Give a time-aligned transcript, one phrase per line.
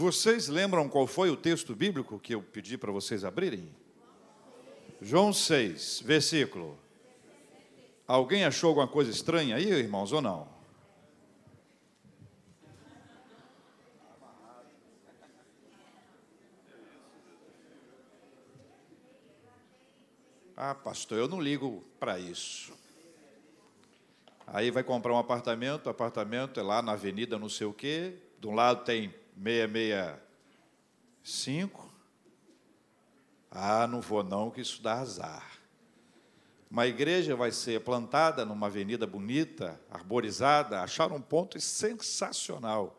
[0.00, 3.70] Vocês lembram qual foi o texto bíblico que eu pedi para vocês abrirem?
[4.98, 6.78] João 6, versículo.
[8.06, 10.48] Alguém achou alguma coisa estranha aí, irmãos, ou não?
[20.56, 22.72] Ah, pastor, eu não ligo para isso.
[24.46, 28.46] Aí vai comprar um apartamento, apartamento é lá na avenida não sei o quê, de
[28.46, 31.90] um lado tem 665.
[33.50, 35.48] Ah, não vou não, que isso dá azar.
[36.70, 42.96] Uma igreja vai ser plantada numa avenida bonita, arborizada, acharam um ponto sensacional.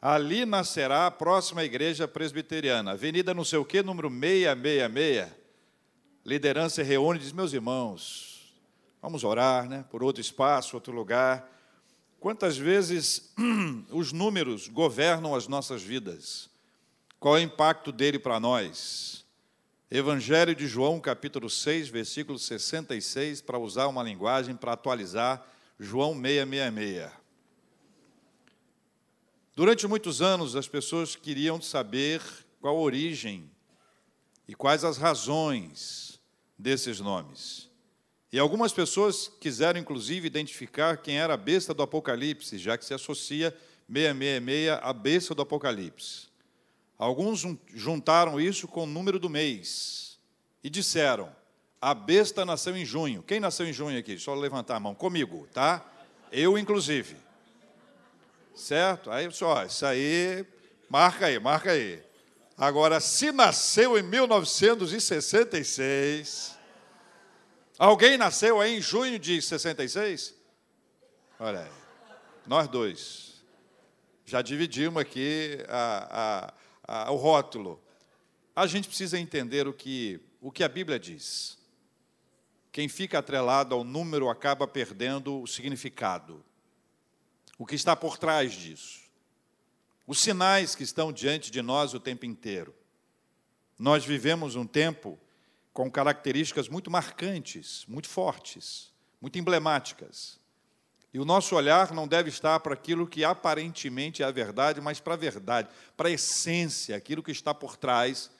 [0.00, 5.46] Ali nascerá a próxima igreja presbiteriana, avenida não sei o quê, número 666
[6.26, 8.52] liderança reúne e diz: Meus irmãos,
[9.00, 11.55] vamos orar né, por outro espaço, outro lugar.
[12.26, 13.32] Quantas vezes
[13.88, 16.50] os números governam as nossas vidas?
[17.20, 19.24] Qual é o impacto dele para nós?
[19.88, 25.46] Evangelho de João, capítulo 6, versículo 66, para usar uma linguagem para atualizar,
[25.78, 27.12] João 666.
[29.54, 32.20] Durante muitos anos, as pessoas queriam saber
[32.60, 33.48] qual a origem
[34.48, 36.20] e quais as razões
[36.58, 37.70] desses nomes.
[38.36, 42.92] E algumas pessoas quiseram, inclusive, identificar quem era a besta do Apocalipse, já que se
[42.92, 43.50] associa
[43.90, 46.26] 666 à besta do Apocalipse.
[46.98, 50.18] Alguns juntaram isso com o número do mês
[50.62, 51.34] e disseram:
[51.80, 53.22] a besta nasceu em junho.
[53.22, 54.18] Quem nasceu em junho aqui?
[54.18, 54.94] Só levantar a mão.
[54.94, 55.82] Comigo, tá?
[56.30, 57.16] Eu, inclusive.
[58.54, 59.10] Certo?
[59.10, 60.44] Aí, só, isso aí,
[60.90, 62.02] marca aí, marca aí.
[62.54, 66.55] Agora, se nasceu em 1966,
[67.78, 70.34] alguém nasceu aí em junho de 66?
[71.38, 71.70] Olha aí,
[72.46, 73.44] nós dois.
[74.24, 76.52] Já dividimos aqui a,
[76.86, 77.80] a, a, o rótulo.
[78.54, 81.58] A gente precisa entender o que, o que a Bíblia diz.
[82.72, 86.44] Quem fica atrelado ao número acaba perdendo o significado.
[87.58, 89.06] O que está por trás disso
[90.06, 92.72] os sinais que estão diante de nós o tempo inteiro.
[93.78, 95.18] Nós vivemos um tempo
[95.76, 100.40] com características muito marcantes, muito fortes, muito emblemáticas.
[101.12, 105.00] E o nosso olhar não deve estar para aquilo que aparentemente é a verdade, mas
[105.00, 108.30] para a verdade, para a essência, aquilo que está por trás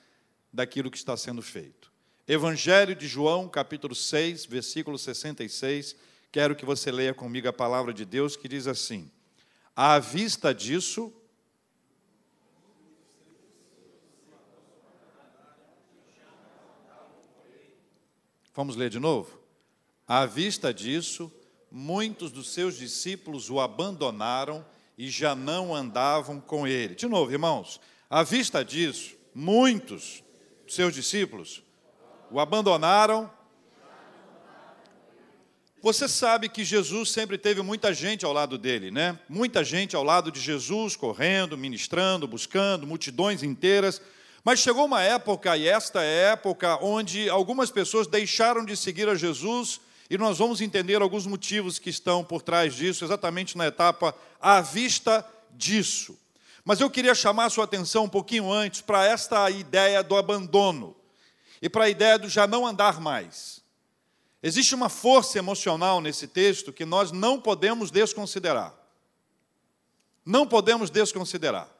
[0.50, 1.92] daquilo que está sendo feito.
[2.26, 5.94] Evangelho de João, capítulo 6, versículo 66.
[6.32, 9.10] Quero que você leia comigo a palavra de Deus que diz assim:
[9.76, 11.12] À vista disso,
[18.56, 19.38] Vamos ler de novo?
[20.08, 21.30] À vista disso,
[21.70, 24.64] muitos dos seus discípulos o abandonaram
[24.96, 26.94] e já não andavam com ele.
[26.94, 27.78] De novo, irmãos,
[28.08, 30.24] à vista disso, muitos
[30.64, 31.62] dos seus discípulos
[32.30, 33.30] o abandonaram.
[35.82, 39.20] Você sabe que Jesus sempre teve muita gente ao lado dele, né?
[39.28, 44.00] Muita gente ao lado de Jesus, correndo, ministrando, buscando, multidões inteiras.
[44.46, 49.08] Mas chegou uma época, e esta é a época, onde algumas pessoas deixaram de seguir
[49.08, 53.66] a Jesus, e nós vamos entender alguns motivos que estão por trás disso, exatamente na
[53.66, 56.16] etapa à vista disso.
[56.64, 60.94] Mas eu queria chamar a sua atenção um pouquinho antes para esta ideia do abandono
[61.60, 63.60] e para a ideia do já não andar mais.
[64.40, 68.72] Existe uma força emocional nesse texto que nós não podemos desconsiderar.
[70.24, 71.75] Não podemos desconsiderar.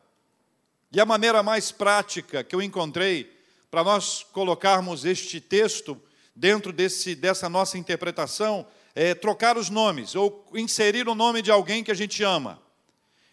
[0.93, 3.33] E a maneira mais prática que eu encontrei
[3.71, 6.01] para nós colocarmos este texto
[6.35, 11.85] dentro desse, dessa nossa interpretação é trocar os nomes, ou inserir o nome de alguém
[11.85, 12.59] que a gente ama.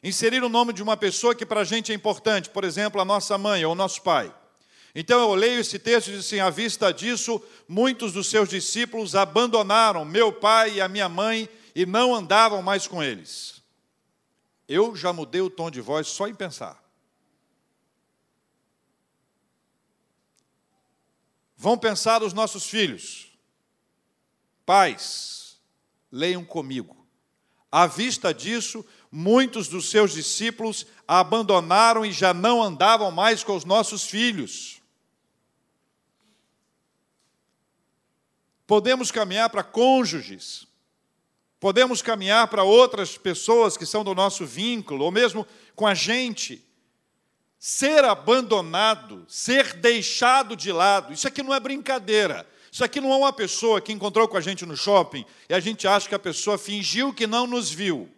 [0.03, 3.05] Inserir o nome de uma pessoa que para a gente é importante, por exemplo, a
[3.05, 4.33] nossa mãe ou o nosso pai.
[4.93, 9.15] Então eu leio esse texto e diz assim: à vista disso, muitos dos seus discípulos
[9.15, 13.61] abandonaram meu pai e a minha mãe e não andavam mais com eles.
[14.67, 16.82] Eu já mudei o tom de voz só em pensar.
[21.63, 23.31] Vão pensar os nossos filhos.
[24.65, 25.57] Pais,
[26.11, 27.07] leiam comigo.
[27.71, 33.63] À vista disso, muitos dos seus discípulos abandonaram e já não andavam mais com os
[33.63, 34.81] nossos filhos.
[38.67, 40.67] Podemos caminhar para cônjuges,
[41.61, 46.61] podemos caminhar para outras pessoas que são do nosso vínculo, ou mesmo com a gente
[47.65, 52.45] ser abandonado, ser deixado de lado, isso aqui não é brincadeira.
[52.69, 55.61] Isso aqui não é uma pessoa que encontrou com a gente no shopping e a
[55.61, 58.09] gente acha que a pessoa fingiu que não nos viu.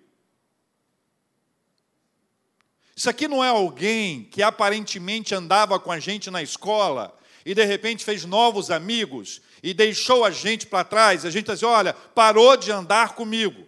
[2.95, 7.15] Isso aqui não é alguém que aparentemente andava com a gente na escola
[7.45, 11.23] e de repente fez novos amigos e deixou a gente para trás.
[11.23, 13.63] A gente diz: olha, parou de andar comigo.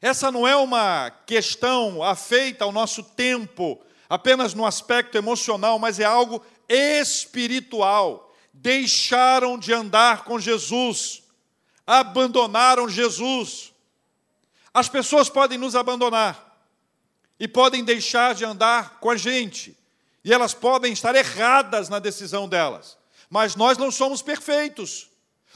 [0.00, 6.04] Essa não é uma questão afeita ao nosso tempo, apenas no aspecto emocional, mas é
[6.04, 8.30] algo espiritual.
[8.52, 11.22] Deixaram de andar com Jesus,
[11.86, 13.72] abandonaram Jesus.
[14.74, 16.62] As pessoas podem nos abandonar,
[17.40, 19.74] e podem deixar de andar com a gente,
[20.22, 22.98] e elas podem estar erradas na decisão delas,
[23.30, 25.08] mas nós não somos perfeitos.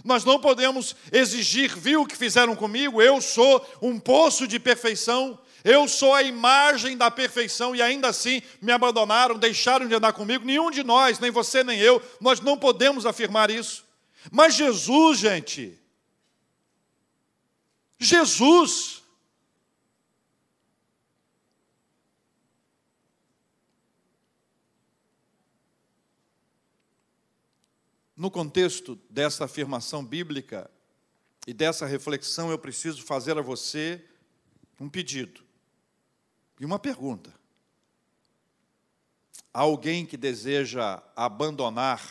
[0.02, 3.02] Nós não podemos exigir, viu o que fizeram comigo?
[3.02, 5.38] Eu sou um poço de perfeição,
[5.68, 10.44] eu sou a imagem da perfeição e ainda assim me abandonaram, deixaram de andar comigo.
[10.44, 13.84] Nenhum de nós, nem você nem eu, nós não podemos afirmar isso.
[14.30, 15.76] Mas Jesus, gente,
[17.98, 19.02] Jesus,
[28.16, 30.70] No contexto dessa afirmação bíblica
[31.46, 34.02] e dessa reflexão, eu preciso fazer a você
[34.80, 35.45] um pedido
[36.58, 37.32] e uma pergunta.
[39.52, 42.02] Alguém que deseja abandonar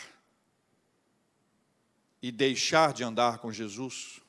[2.22, 4.20] e deixar de andar com Jesus?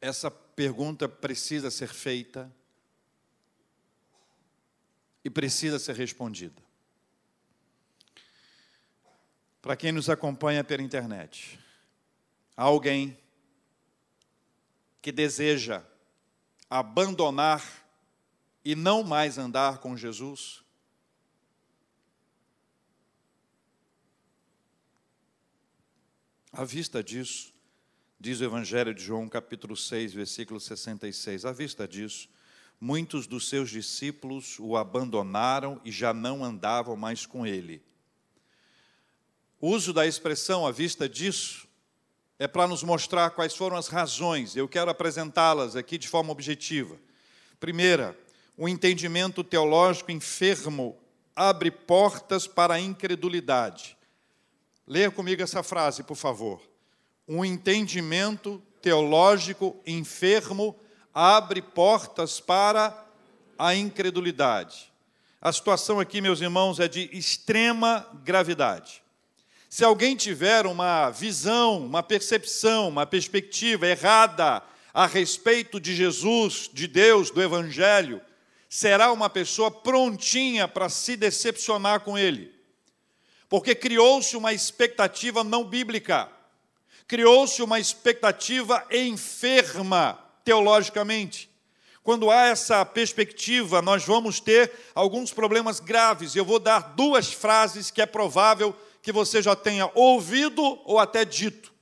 [0.00, 2.52] Essa pergunta precisa ser feita
[5.24, 6.60] e precisa ser respondida.
[9.62, 11.58] Para quem nos acompanha pela internet,
[12.56, 13.16] há alguém
[15.02, 15.84] que deseja
[16.70, 17.84] abandonar
[18.64, 20.62] e não mais andar com Jesus?
[26.52, 27.52] À vista disso,
[28.20, 32.28] diz o Evangelho de João, capítulo 6, versículo 66, à vista disso,
[32.80, 37.82] muitos dos seus discípulos o abandonaram e já não andavam mais com ele.
[39.60, 41.66] O uso da expressão à vista disso
[42.42, 44.56] é para nos mostrar quais foram as razões.
[44.56, 46.96] Eu quero apresentá-las aqui de forma objetiva.
[47.60, 48.18] Primeira,
[48.58, 50.98] o entendimento teológico enfermo
[51.36, 53.96] abre portas para a incredulidade.
[54.88, 56.60] Leia comigo essa frase, por favor.
[57.28, 60.76] Um entendimento teológico enfermo
[61.14, 63.06] abre portas para
[63.56, 64.92] a incredulidade.
[65.40, 69.01] A situação aqui, meus irmãos, é de extrema gravidade.
[69.74, 76.86] Se alguém tiver uma visão, uma percepção, uma perspectiva errada a respeito de Jesus, de
[76.86, 78.20] Deus, do Evangelho,
[78.68, 82.54] será uma pessoa prontinha para se decepcionar com ele.
[83.48, 86.28] Porque criou-se uma expectativa não bíblica,
[87.08, 91.48] criou-se uma expectativa enferma teologicamente.
[92.02, 96.36] Quando há essa perspectiva, nós vamos ter alguns problemas graves.
[96.36, 101.24] Eu vou dar duas frases que é provável que você já tenha ouvido ou até
[101.24, 101.72] dito.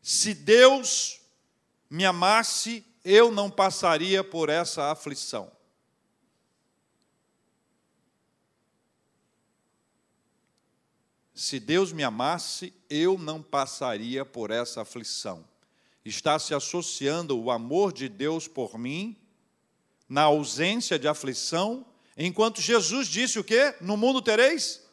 [0.00, 1.20] Se Deus
[1.90, 5.50] me amasse, eu não passaria por essa aflição.
[11.34, 15.44] Se Deus me amasse, eu não passaria por essa aflição.
[16.04, 19.16] Está se associando o amor de Deus por mim
[20.08, 21.84] na ausência de aflição,
[22.16, 23.74] enquanto Jesus disse o quê?
[23.80, 24.83] No mundo tereis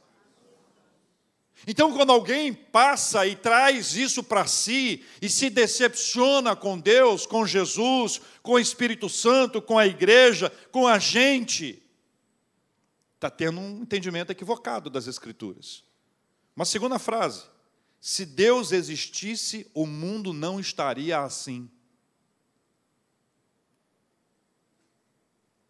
[1.68, 7.46] então, quando alguém passa e traz isso para si e se decepciona com Deus, com
[7.46, 11.82] Jesus, com o Espírito Santo, com a igreja, com a gente,
[13.16, 15.84] está tendo um entendimento equivocado das Escrituras.
[16.56, 17.44] Uma segunda frase:
[18.00, 21.70] se Deus existisse, o mundo não estaria assim.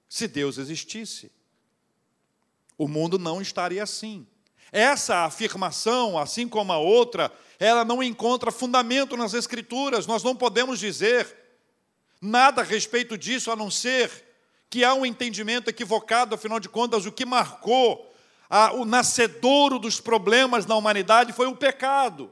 [0.08, 1.30] Se Deus existisse,
[2.78, 4.26] o mundo não estaria assim.
[4.72, 10.08] Essa afirmação, assim como a outra, ela não encontra fundamento nas Escrituras.
[10.08, 11.36] Nós não podemos dizer
[12.22, 14.10] nada a respeito disso a não ser
[14.70, 18.10] que há um entendimento equivocado, afinal de contas, o que marcou
[18.50, 22.32] a, o nascedouro dos problemas na humanidade foi o pecado.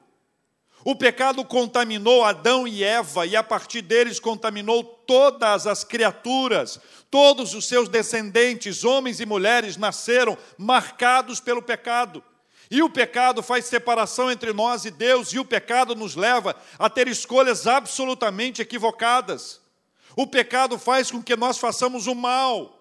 [0.85, 7.55] O pecado contaminou Adão e Eva, e a partir deles contaminou todas as criaturas, todos
[7.55, 12.23] os seus descendentes, homens e mulheres, nasceram marcados pelo pecado.
[12.69, 16.87] E o pecado faz separação entre nós e Deus, e o pecado nos leva a
[16.91, 19.59] ter escolhas absolutamente equivocadas.
[20.15, 22.79] O pecado faz com que nós façamos o mal.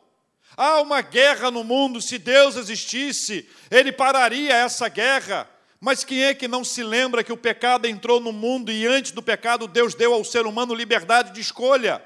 [0.55, 5.49] Há uma guerra no mundo, se Deus existisse, ele pararia essa guerra,
[5.81, 9.13] Mas quem é que não se lembra que o pecado entrou no mundo e antes
[9.13, 12.03] do pecado Deus deu ao ser humano liberdade de escolha?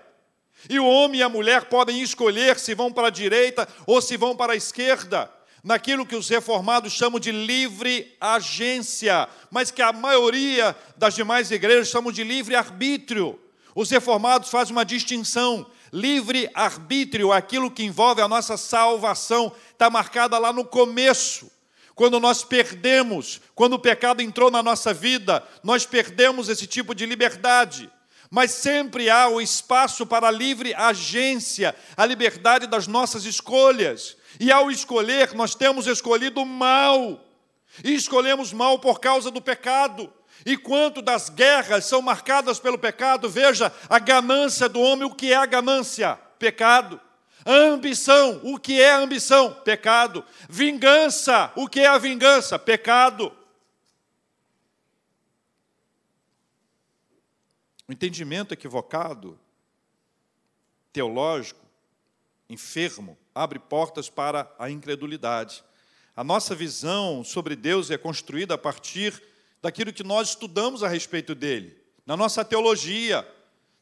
[0.69, 4.17] E o homem e a mulher podem escolher se vão para a direita ou se
[4.17, 5.31] vão para a esquerda,
[5.63, 11.89] naquilo que os reformados chamam de livre agência, mas que a maioria das demais igrejas
[11.89, 13.39] chamam de livre arbítrio.
[13.75, 15.67] Os reformados fazem uma distinção.
[15.93, 21.51] Livre arbítrio, aquilo que envolve a nossa salvação, está marcada lá no começo.
[21.95, 27.05] Quando nós perdemos, quando o pecado entrou na nossa vida, nós perdemos esse tipo de
[27.05, 27.91] liberdade.
[28.35, 34.17] Mas sempre há o espaço para a livre agência, a liberdade das nossas escolhas.
[34.41, 37.23] E ao escolher, nós temos escolhido mal.
[37.85, 40.11] E escolhemos mal por causa do pecado.
[40.47, 45.31] E quanto das guerras são marcadas pelo pecado, veja a ganância do homem, o que
[45.31, 46.19] é a ganância?
[46.39, 46.99] Pecado.
[47.45, 49.53] Ambição, o que é a ambição?
[49.63, 50.25] Pecado.
[50.49, 52.59] Vingança, o que é a vingança?
[52.59, 53.31] Pecado.
[57.89, 59.39] O entendimento equivocado,
[60.93, 61.65] teológico,
[62.49, 65.65] enfermo, abre portas para a incredulidade.
[66.15, 69.21] A nossa visão sobre Deus é construída a partir
[69.61, 73.27] daquilo que nós estudamos a respeito dele, na nossa teologia,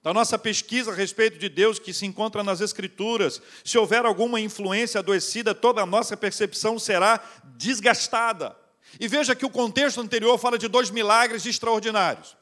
[0.03, 4.41] da nossa pesquisa a respeito de Deus que se encontra nas Escrituras, se houver alguma
[4.41, 7.23] influência adoecida, toda a nossa percepção será
[7.57, 8.57] desgastada.
[8.99, 12.37] E veja que o contexto anterior fala de dois milagres extraordinários.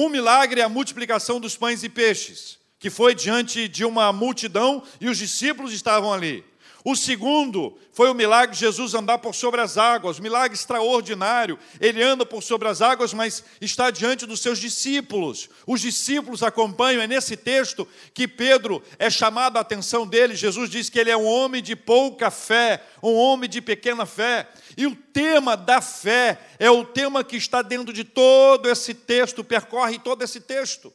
[0.00, 4.80] Um milagre é a multiplicação dos pães e peixes, que foi diante de uma multidão
[5.00, 6.44] e os discípulos estavam ali.
[6.84, 11.58] O segundo foi o milagre de Jesus andar por sobre as águas, milagre extraordinário.
[11.80, 15.48] Ele anda por sobre as águas, mas está diante dos seus discípulos.
[15.66, 20.36] Os discípulos acompanham, é nesse texto que Pedro é chamado a atenção dele.
[20.36, 24.48] Jesus diz que ele é um homem de pouca fé, um homem de pequena fé.
[24.76, 29.42] E o tema da fé é o tema que está dentro de todo esse texto,
[29.42, 30.92] percorre todo esse texto.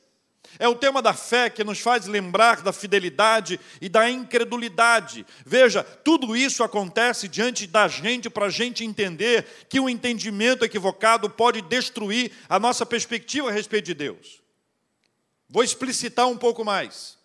[0.60, 5.26] É o tema da fé que nos faz lembrar da fidelidade e da incredulidade.
[5.46, 11.30] Veja, tudo isso acontece diante da gente para a gente entender que o entendimento equivocado
[11.30, 14.42] pode destruir a nossa perspectiva a respeito de Deus.
[15.50, 17.18] Vou explicitar um pouco mais.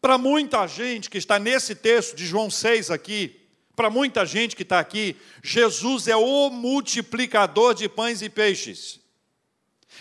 [0.00, 3.40] Para muita gente que está nesse texto de João 6 aqui,
[3.76, 9.00] para muita gente que está aqui, Jesus é o multiplicador de pães e peixes.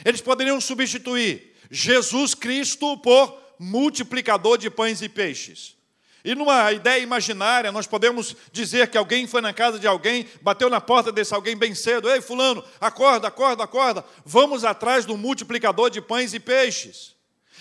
[0.04, 5.78] Eles poderiam substituir Jesus Cristo por multiplicador de pães e peixes.
[6.24, 10.70] E numa ideia imaginária, nós podemos dizer que alguém foi na casa de alguém, bateu
[10.70, 15.90] na porta desse alguém bem cedo: Ei, Fulano, acorda, acorda, acorda, vamos atrás do multiplicador
[15.90, 17.16] de pães e peixes.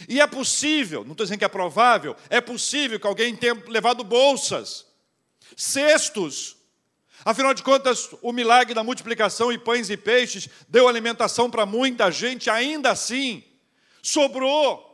[0.08, 4.04] E é possível, não estou dizendo que é provável, é possível que alguém tenha levado
[4.04, 4.86] bolsas,
[5.56, 6.56] cestos.
[7.24, 12.10] Afinal de contas, o milagre da multiplicação e pães e peixes deu alimentação para muita
[12.12, 13.42] gente, ainda assim,
[14.02, 14.84] sobrou.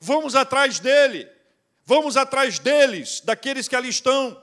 [0.00, 1.28] Vamos atrás dele.
[1.84, 4.36] Vamos atrás deles, daqueles que ali estão.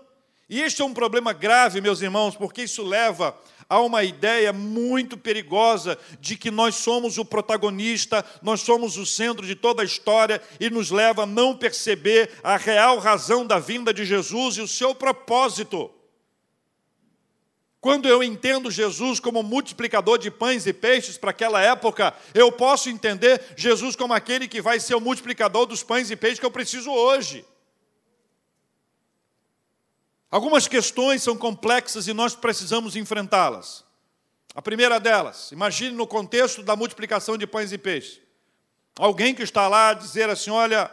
[0.49, 5.17] E este é um problema grave, meus irmãos, porque isso leva a uma ideia muito
[5.17, 10.41] perigosa de que nós somos o protagonista, nós somos o centro de toda a história
[10.59, 14.67] e nos leva a não perceber a real razão da vinda de Jesus e o
[14.67, 15.91] seu propósito.
[17.85, 22.89] Quando eu entendo Jesus como multiplicador de pães e peixes para aquela época, eu posso
[22.89, 26.49] entender Jesus como aquele que vai ser o multiplicador dos pães e peixes que eu
[26.49, 27.45] preciso hoje.
[30.31, 33.85] Algumas questões são complexas e nós precisamos enfrentá-las.
[34.55, 38.19] A primeira delas, imagine no contexto da multiplicação de pães e peixes.
[38.97, 40.89] Alguém que está lá dizer assim: olha,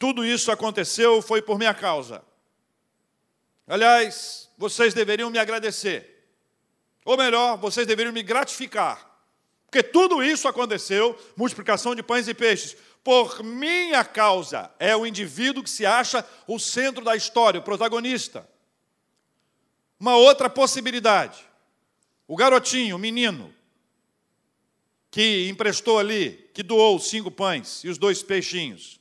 [0.00, 2.24] tudo isso aconteceu foi por minha causa.
[3.66, 6.26] Aliás, vocês deveriam me agradecer.
[7.04, 9.10] Ou melhor, vocês deveriam me gratificar.
[9.66, 14.70] Porque tudo isso aconteceu, multiplicação de pães e peixes, por minha causa.
[14.78, 18.48] É o indivíduo que se acha o centro da história, o protagonista.
[19.98, 21.44] Uma outra possibilidade.
[22.28, 23.52] O garotinho, o menino,
[25.10, 29.00] que emprestou ali, que doou os cinco pães e os dois peixinhos.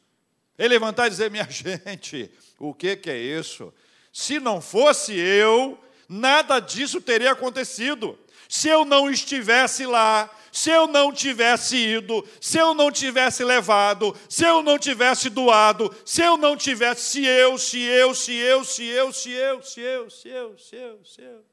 [0.57, 3.73] Ele levantar e dizer: Minha gente, o que, que é isso?
[4.11, 5.77] Se não fosse eu,
[6.07, 8.17] nada disso teria acontecido.
[8.49, 14.15] Se eu não estivesse lá, se eu não tivesse ido, se eu não tivesse levado,
[14.27, 18.65] se eu não tivesse doado, se eu não tivesse, se eu, se eu, se eu,
[18.65, 21.45] se eu, se eu, se eu, se eu, se eu, se eu.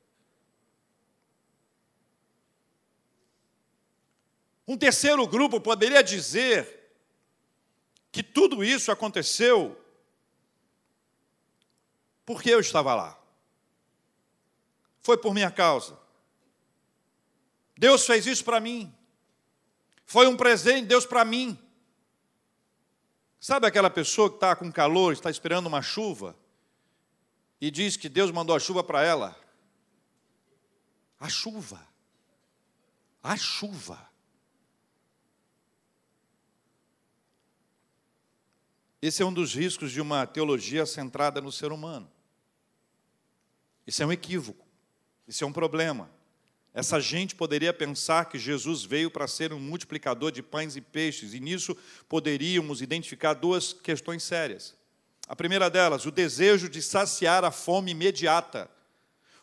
[4.67, 6.93] Um terceiro grupo poderia dizer
[8.11, 9.79] que tudo isso aconteceu
[12.29, 13.19] porque eu estava lá.
[15.01, 15.99] Foi por minha causa.
[17.75, 18.95] Deus fez isso para mim.
[20.05, 21.59] Foi um presente de Deus para mim.
[23.41, 26.37] Sabe aquela pessoa que está com calor, está esperando uma chuva,
[27.59, 29.35] e diz que Deus mandou a chuva para ela?
[31.19, 31.81] A chuva.
[33.23, 34.07] A chuva.
[39.01, 42.18] Esse é um dos riscos de uma teologia centrada no ser humano.
[43.89, 44.67] Isso é um equívoco.
[45.27, 46.11] Isso é um problema.
[46.75, 51.33] Essa gente poderia pensar que Jesus veio para ser um multiplicador de pães e peixes,
[51.33, 51.75] e nisso
[52.07, 54.77] poderíamos identificar duas questões sérias.
[55.27, 58.71] A primeira delas, o desejo de saciar a fome imediata,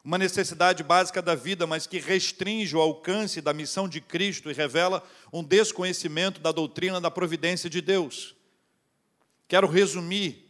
[0.04, 4.54] uma necessidade básica da vida, mas que restringe o alcance da missão de Cristo e
[4.54, 8.36] revela um desconhecimento da doutrina da providência de Deus.
[9.48, 10.45] Quero resumir,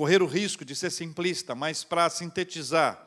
[0.00, 3.06] correr o risco de ser simplista, mas para sintetizar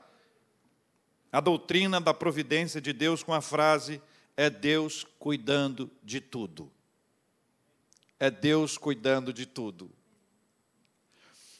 [1.31, 3.99] a doutrina da providência de Deus com a frase:
[4.37, 6.71] é Deus cuidando de tudo.
[8.19, 9.89] É Deus cuidando de tudo.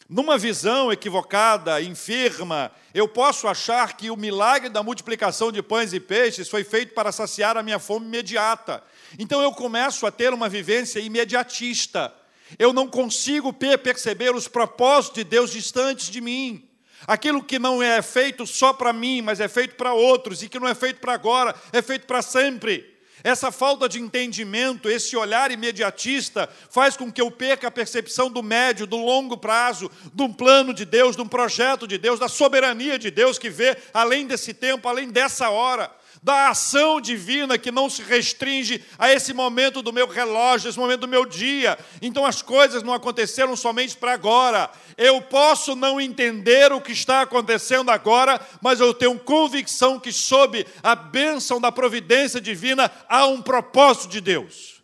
[0.07, 5.99] Numa visão equivocada, enferma, eu posso achar que o milagre da multiplicação de pães e
[5.99, 8.83] peixes foi feito para saciar a minha fome imediata.
[9.17, 12.13] Então eu começo a ter uma vivência imediatista
[12.57, 16.67] eu não consigo perceber os propósitos de Deus distantes de mim.
[17.05, 20.59] Aquilo que não é feito só para mim, mas é feito para outros, e que
[20.59, 22.93] não é feito para agora, é feito para sempre.
[23.23, 28.43] Essa falta de entendimento, esse olhar imediatista, faz com que eu perca a percepção do
[28.43, 32.27] médio, do longo prazo, de um plano de Deus, de um projeto de Deus, da
[32.27, 35.89] soberania de Deus que vê além desse tempo, além dessa hora
[36.23, 41.01] da ação divina que não se restringe a esse momento do meu relógio, esse momento
[41.01, 41.77] do meu dia.
[42.01, 44.71] Então as coisas não aconteceram somente para agora.
[44.97, 50.65] Eu posso não entender o que está acontecendo agora, mas eu tenho convicção que, sob
[50.81, 54.81] a bênção da providência divina, há um propósito de Deus.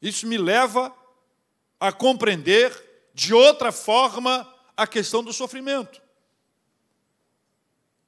[0.00, 0.94] Isso me leva
[1.80, 2.72] a compreender
[3.12, 6.05] de outra forma a questão do sofrimento.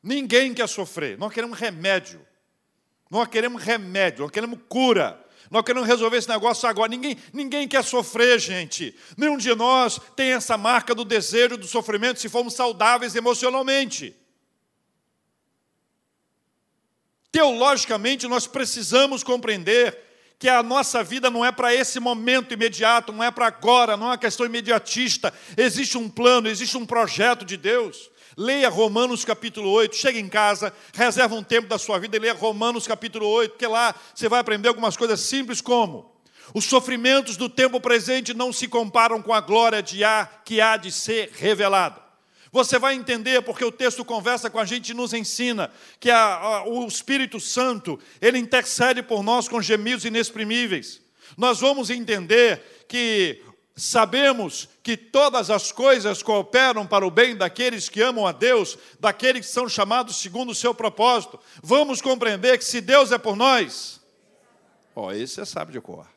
[0.03, 1.19] Ninguém quer sofrer.
[1.19, 2.27] Nós queremos remédio.
[3.11, 5.25] Nós queremos remédio, nós queremos cura.
[5.51, 6.91] Nós queremos resolver esse negócio agora.
[6.91, 8.95] Ninguém, ninguém quer sofrer, gente.
[9.17, 14.15] Nenhum de nós tem essa marca do desejo do sofrimento se formos saudáveis emocionalmente.
[17.33, 19.97] Teologicamente, nós precisamos compreender
[20.39, 24.07] que a nossa vida não é para esse momento imediato, não é para agora, não
[24.07, 25.33] é uma questão imediatista.
[25.57, 28.11] Existe um plano, existe um projeto de Deus.
[28.41, 32.35] Leia Romanos capítulo 8, chega em casa, reserva um tempo da sua vida e leia
[32.35, 36.09] Romanos capítulo 8, porque lá você vai aprender algumas coisas simples como
[36.55, 40.77] os sofrimentos do tempo presente não se comparam com a glória de há, que há
[40.77, 42.01] de ser revelada.
[42.53, 46.35] Você vai entender porque o texto conversa com a gente e nos ensina que a,
[46.35, 51.03] a, o Espírito Santo, ele intercede por nós com gemidos inexprimíveis.
[51.37, 53.43] Nós vamos entender que
[53.79, 59.47] Sabemos que todas as coisas cooperam para o bem daqueles que amam a Deus, daqueles
[59.47, 61.39] que são chamados segundo o seu propósito.
[61.63, 64.01] Vamos compreender que se Deus é por nós,
[64.97, 66.09] ó, esse você sabe de cor.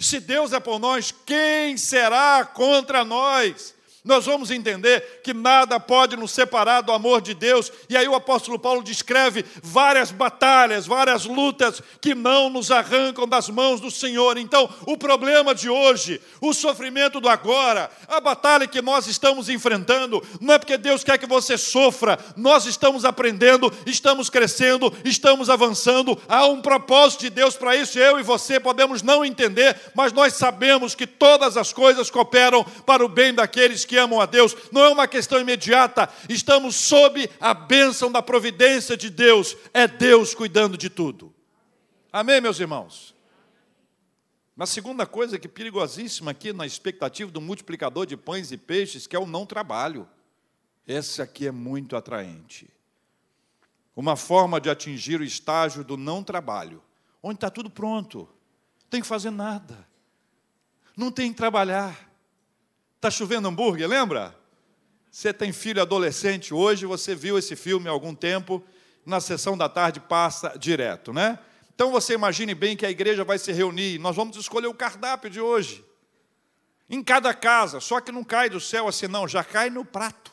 [0.00, 3.72] Se Deus é por nós, quem será contra nós?
[4.04, 7.70] Nós vamos entender que nada pode nos separar do amor de Deus.
[7.88, 13.48] E aí o apóstolo Paulo descreve várias batalhas, várias lutas que não nos arrancam das
[13.48, 14.36] mãos do Senhor.
[14.38, 20.20] Então, o problema de hoje, o sofrimento do agora, a batalha que nós estamos enfrentando,
[20.40, 26.20] não é porque Deus quer que você sofra, nós estamos aprendendo, estamos crescendo, estamos avançando.
[26.28, 28.00] Há um propósito de Deus para isso.
[28.00, 33.04] Eu e você podemos não entender, mas nós sabemos que todas as coisas cooperam para
[33.04, 37.28] o bem daqueles que que amam a Deus, não é uma questão imediata, estamos sob
[37.38, 41.30] a bênção da providência de Deus, é Deus cuidando de tudo.
[42.10, 43.14] Amém, meus irmãos?
[44.56, 49.06] Uma segunda coisa que é perigosíssima aqui na expectativa do multiplicador de pães e peixes,
[49.06, 50.08] que é o não trabalho.
[50.88, 52.70] Esse aqui é muito atraente.
[53.94, 56.82] Uma forma de atingir o estágio do não trabalho,
[57.22, 59.86] onde está tudo pronto, não tem que fazer nada,
[60.96, 62.10] não tem que trabalhar.
[63.02, 64.32] Está chovendo hambúrguer, lembra?
[65.10, 68.62] Você tem filho adolescente hoje, você viu esse filme há algum tempo,
[69.04, 71.36] na sessão da tarde passa direto, né?
[71.74, 75.28] Então você imagine bem que a igreja vai se reunir, nós vamos escolher o cardápio
[75.28, 75.84] de hoje.
[76.88, 80.30] Em cada casa, só que não cai do céu assim, não, já cai no prato.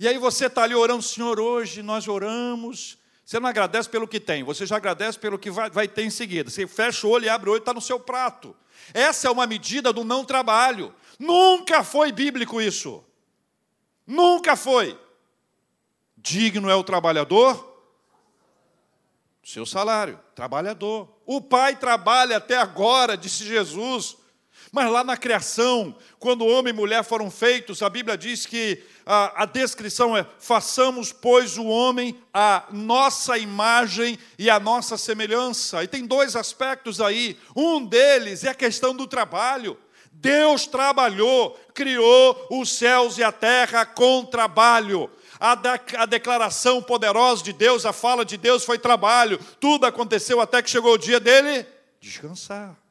[0.00, 2.98] E aí você está ali orando, Senhor, hoje nós oramos.
[3.24, 6.10] Você não agradece pelo que tem, você já agradece pelo que vai, vai ter em
[6.10, 6.50] seguida.
[6.50, 8.52] Você fecha o olho e abre o olho, está no seu prato.
[8.94, 10.94] Essa é uma medida do não trabalho.
[11.18, 13.04] Nunca foi bíblico isso.
[14.06, 14.98] Nunca foi.
[16.16, 17.76] Digno é o trabalhador
[19.46, 21.08] seu salário, trabalhador.
[21.24, 24.16] O pai trabalha até agora, disse Jesus.
[24.72, 29.42] Mas lá na criação, quando homem e mulher foram feitos, a Bíblia diz que a,
[29.42, 35.82] a, descrição é: façamos, pois, o homem a nossa imagem e a nossa semelhança.
[35.84, 37.38] E tem dois aspectos aí.
[37.54, 39.78] Um deles é a questão do trabalho.
[40.12, 45.10] Deus trabalhou, criou os céus e a terra com trabalho.
[45.38, 45.52] A,
[45.98, 49.38] a, declaração poderosa de Deus, a fala de Deus foi trabalho.
[49.60, 51.66] Tudo aconteceu até que chegou o dia dele
[52.00, 52.85] descansar.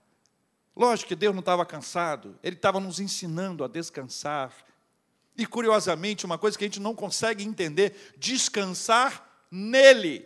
[0.75, 4.53] Lógico que Deus não estava cansado, Ele estava nos ensinando a descansar.
[5.37, 10.25] E curiosamente, uma coisa que a gente não consegue entender: descansar nele,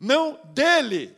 [0.00, 1.16] não dele.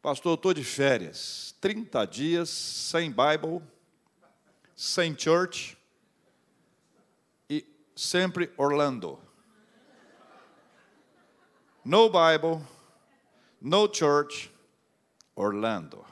[0.00, 3.60] Pastor, eu estou de férias, 30 dias sem Bible,
[4.76, 5.76] sem church
[7.50, 9.20] e sempre Orlando.
[11.84, 12.64] No Bible,
[13.60, 14.52] no church,
[15.40, 16.04] Orlando.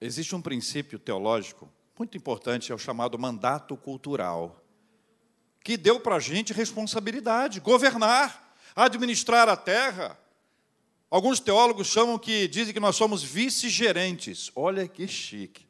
[0.00, 4.60] Existe um princípio teológico muito importante, é o chamado mandato cultural,
[5.62, 10.18] que deu para a gente responsabilidade, governar, administrar a terra.
[11.08, 14.50] Alguns teólogos chamam que dizem que nós somos vice-gerentes.
[14.56, 15.64] Olha que chique.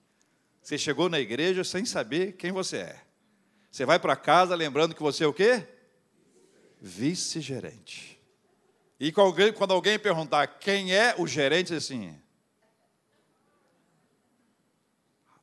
[0.62, 3.05] Você chegou na igreja sem saber quem você é.
[3.70, 5.66] Você vai para casa lembrando que você é o quê?
[6.80, 8.18] Vice-gerente.
[8.98, 12.18] E quando alguém perguntar quem é o gerente, assim.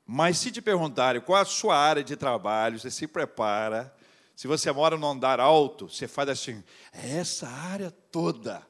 [0.05, 3.95] Mas se te perguntarem qual a sua área de trabalho, você se prepara.
[4.36, 8.65] Se você mora num andar alto, você faz assim, é essa área toda.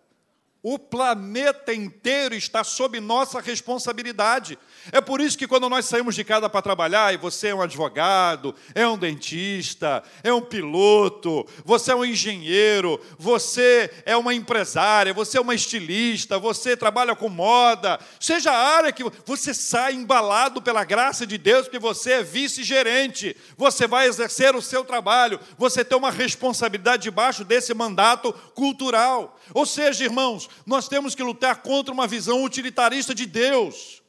[0.62, 4.60] O planeta inteiro está sob nossa responsabilidade.
[4.92, 7.62] É por isso que quando nós saímos de casa para trabalhar, e você é um
[7.62, 15.14] advogado, é um dentista, é um piloto, você é um engenheiro, você é uma empresária,
[15.14, 20.62] você é uma estilista, você trabalha com moda, seja a área que você sai embalado
[20.62, 25.84] pela graça de Deus, porque você é vice-gerente, você vai exercer o seu trabalho, você
[25.84, 29.40] tem uma responsabilidade debaixo desse mandato cultural.
[29.54, 34.03] Ou seja, irmãos, nós temos que lutar contra uma visão utilitarista de Deus.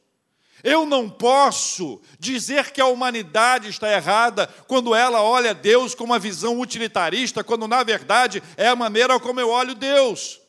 [0.65, 6.17] Eu não posso dizer que a humanidade está errada quando ela olha Deus com uma
[6.17, 10.41] visão utilitarista, quando na verdade é a maneira como eu olho Deus.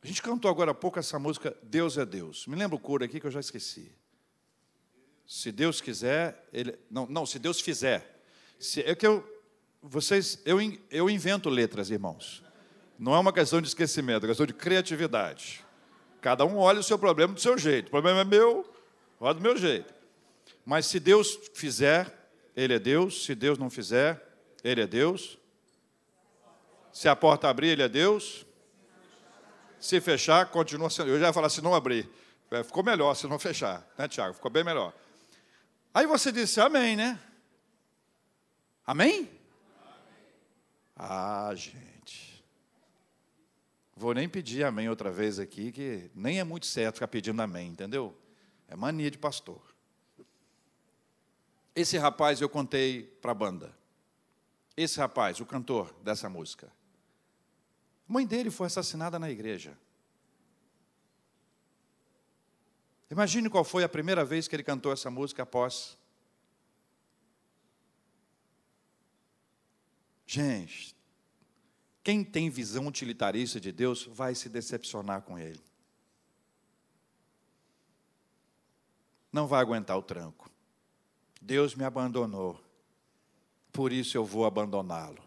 [0.00, 2.46] A gente cantou agora há pouco essa música Deus é Deus.
[2.46, 3.90] Me lembra o coro aqui que eu já esqueci.
[5.26, 8.22] Se Deus quiser, ele não, não, se Deus fizer.
[8.56, 9.28] Se, é que eu
[9.82, 12.40] vocês eu, eu invento letras, irmãos.
[12.96, 15.64] Não é uma questão de esquecimento, é uma questão de criatividade.
[16.22, 17.88] Cada um olha o seu problema do seu jeito.
[17.88, 18.64] O problema é meu,
[19.18, 19.92] olha do meu jeito.
[20.64, 23.24] Mas se Deus fizer, Ele é Deus.
[23.24, 24.24] Se Deus não fizer,
[24.62, 25.36] Ele é Deus.
[26.92, 28.46] Se a porta abrir, Ele é Deus.
[29.80, 31.10] Se fechar, continua sendo.
[31.10, 32.08] Eu já ia falar se não abrir.
[32.52, 34.34] É, ficou melhor se não fechar, né, Tiago?
[34.34, 34.92] Ficou bem melhor.
[35.92, 37.18] Aí você disse amém, né?
[38.86, 39.28] Amém?
[40.96, 41.91] Ah, gente.
[44.02, 47.68] Vou nem pedir amém outra vez aqui, que nem é muito certo ficar pedindo amém,
[47.68, 48.12] entendeu?
[48.66, 49.62] É mania de pastor.
[51.72, 53.72] Esse rapaz eu contei para a banda.
[54.76, 56.66] Esse rapaz, o cantor dessa música.
[58.08, 59.78] A mãe dele foi assassinada na igreja.
[63.08, 65.96] Imagine qual foi a primeira vez que ele cantou essa música após
[70.26, 70.96] Gente,
[72.02, 75.60] quem tem visão utilitarista de Deus vai se decepcionar com Ele.
[79.32, 80.50] Não vai aguentar o tranco.
[81.40, 82.60] Deus me abandonou,
[83.72, 85.22] por isso eu vou abandoná-lo.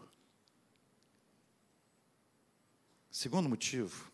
[3.10, 4.12] Segundo motivo,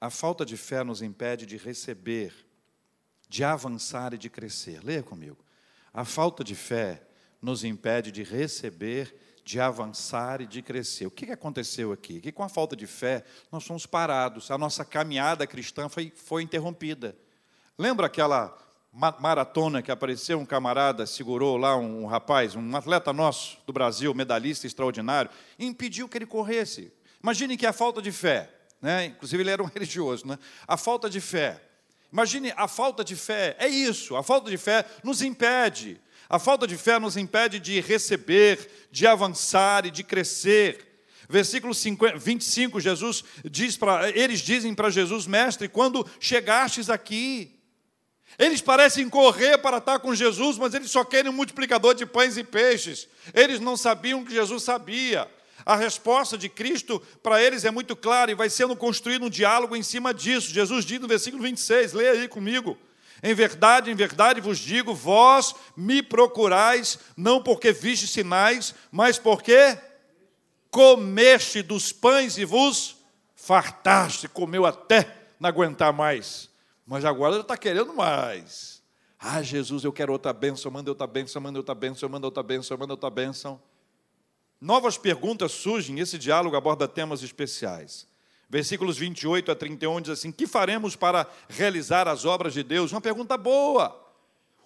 [0.00, 2.32] a falta de fé nos impede de receber,
[3.28, 4.84] de avançar e de crescer.
[4.84, 5.44] Leia comigo.
[5.92, 7.06] A falta de fé
[7.42, 9.14] nos impede de receber
[9.46, 11.06] de avançar e de crescer.
[11.06, 12.20] O que aconteceu aqui?
[12.20, 16.42] Que com a falta de fé, nós fomos parados, a nossa caminhada cristã foi, foi
[16.42, 17.16] interrompida.
[17.78, 18.58] Lembra aquela
[18.92, 24.12] maratona que apareceu um camarada, segurou lá um, um rapaz, um atleta nosso do Brasil,
[24.12, 26.92] medalhista extraordinário, e impediu que ele corresse.
[27.22, 28.50] Imagine que a falta de fé,
[28.82, 29.06] né?
[29.06, 30.40] inclusive ele era um religioso, né?
[30.66, 31.62] a falta de fé.
[32.16, 36.66] Imagine a falta de fé, é isso, a falta de fé nos impede a falta
[36.66, 40.84] de fé nos impede de receber, de avançar e de crescer.
[41.28, 47.52] Versículo 50, 25, Jesus diz para eles dizem para Jesus, mestre, quando chegastes aqui,
[48.38, 52.36] eles parecem correr para estar com Jesus, mas eles só querem um multiplicador de pães
[52.36, 53.08] e peixes.
[53.32, 55.28] Eles não sabiam que Jesus sabia.
[55.66, 59.74] A resposta de Cristo para eles é muito clara e vai sendo construído um diálogo
[59.74, 60.54] em cima disso.
[60.54, 62.78] Jesus diz no versículo 26, leia aí comigo.
[63.20, 69.76] Em verdade, em verdade vos digo, vós me procurais, não porque viste sinais, mas porque
[70.70, 72.98] comeste dos pães e vos
[73.34, 76.48] fartaste, comeu até não aguentar mais.
[76.86, 78.80] Mas agora está querendo mais.
[79.18, 82.78] Ah, Jesus, eu quero outra bênção, manda outra bênção, manda outra bênção, manda outra bênção,
[82.78, 83.60] manda outra bênção.
[84.60, 88.06] Novas perguntas surgem, esse diálogo aborda temas especiais.
[88.48, 92.92] Versículos 28 a 31 diz assim: Que faremos para realizar as obras de Deus?
[92.92, 94.02] Uma pergunta boa.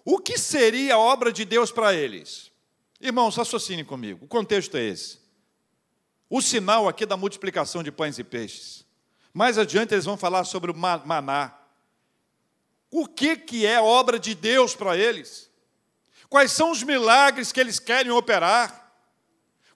[0.04, 2.50] O que seria a obra de Deus para eles?
[3.00, 4.24] Irmãos, raciocine comigo.
[4.24, 5.18] O contexto é esse.
[6.28, 8.84] O sinal aqui da multiplicação de pães e peixes.
[9.32, 11.56] Mais adiante eles vão falar sobre o maná.
[12.90, 15.50] O que, que é obra de Deus para eles?
[16.28, 18.89] Quais são os milagres que eles querem operar?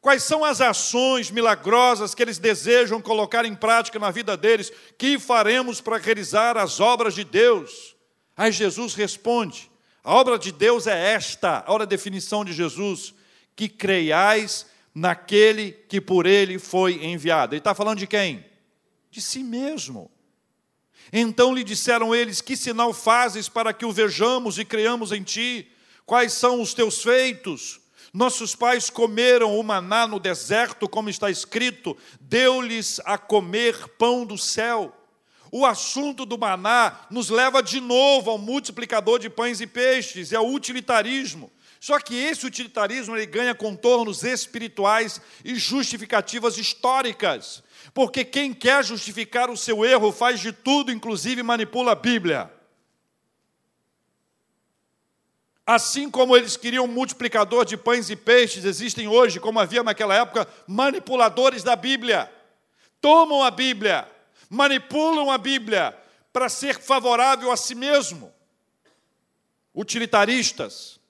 [0.05, 4.71] Quais são as ações milagrosas que eles desejam colocar em prática na vida deles?
[4.99, 7.97] Que faremos para realizar as obras de Deus?
[8.37, 9.71] Aí Jesus responde:
[10.03, 13.15] a obra de Deus é esta, olha a definição de Jesus,
[13.57, 17.55] que creiais naquele que por ele foi enviado.
[17.55, 18.45] Ele está falando de quem?
[19.11, 20.11] De si mesmo.
[21.11, 25.67] Então lhe disseram eles: Que sinal fazes para que o vejamos e creamos em ti?
[26.05, 27.81] Quais são os teus feitos?
[28.15, 34.39] Nossos pais comeram o maná no deserto, como está escrito, deu-lhes a comer pão do
[34.39, 34.97] céu.
[35.51, 40.37] O assunto do maná nos leva de novo ao multiplicador de pães e peixes e
[40.37, 41.51] ao utilitarismo.
[41.81, 47.65] Só que esse utilitarismo ele ganha contornos espirituais e justificativas históricas.
[47.93, 52.49] Porque quem quer justificar o seu erro faz de tudo, inclusive manipula a Bíblia.
[55.67, 60.47] Assim como eles queriam multiplicador de pães e peixes, existem hoje, como havia naquela época,
[60.67, 62.31] manipuladores da Bíblia.
[63.01, 64.07] Tomam a Bíblia,
[64.49, 65.97] manipulam a Bíblia
[66.33, 68.33] para ser favorável a si mesmo.
[69.75, 71.01] Utilitaristas.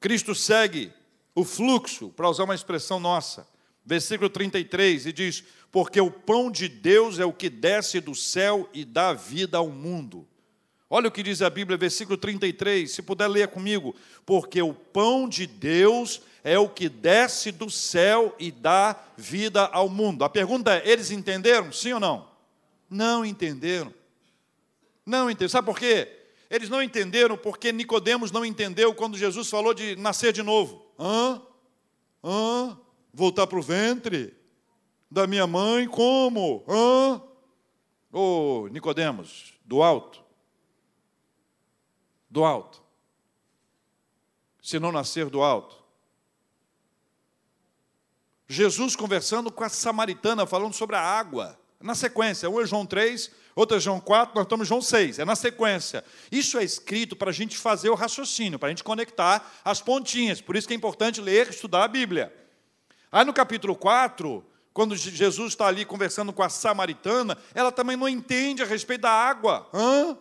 [0.00, 0.92] Cristo segue
[1.34, 3.46] o fluxo, para usar uma expressão nossa
[3.86, 8.68] versículo 33, e diz: Porque o pão de Deus é o que desce do céu
[8.74, 10.26] e dá vida ao mundo.
[10.88, 13.94] Olha o que diz a Bíblia, versículo 33, se puder ler comigo.
[14.24, 19.88] Porque o pão de Deus é o que desce do céu e dá vida ao
[19.88, 20.22] mundo.
[20.24, 21.72] A pergunta é: eles entenderam?
[21.72, 22.28] Sim ou não?
[22.88, 23.92] Não entenderam.
[25.04, 25.50] Não entenderam.
[25.50, 26.08] Sabe por quê?
[26.48, 30.86] Eles não entenderam porque Nicodemos não entendeu quando Jesus falou de nascer de novo.
[30.96, 31.42] Hã?
[32.22, 32.78] Hã?
[33.12, 34.32] Voltar para o ventre
[35.10, 36.64] da minha mãe, como?
[36.68, 37.20] Hã?
[38.12, 40.25] Ô, oh, Nicodemos, do alto.
[42.28, 42.82] Do alto.
[44.62, 45.86] Se não nascer do alto.
[48.48, 51.58] Jesus conversando com a samaritana, falando sobre a água.
[51.80, 55.18] Na sequência, um é João 3, outro é João 4, nós estamos em João 6,
[55.18, 56.02] é na sequência.
[56.32, 60.40] Isso é escrito para a gente fazer o raciocínio, para a gente conectar as pontinhas.
[60.40, 62.32] Por isso que é importante ler, estudar a Bíblia.
[63.10, 68.08] Aí no capítulo 4, quando Jesus está ali conversando com a samaritana, ela também não
[68.08, 69.68] entende a respeito da água.
[69.72, 70.16] Hã?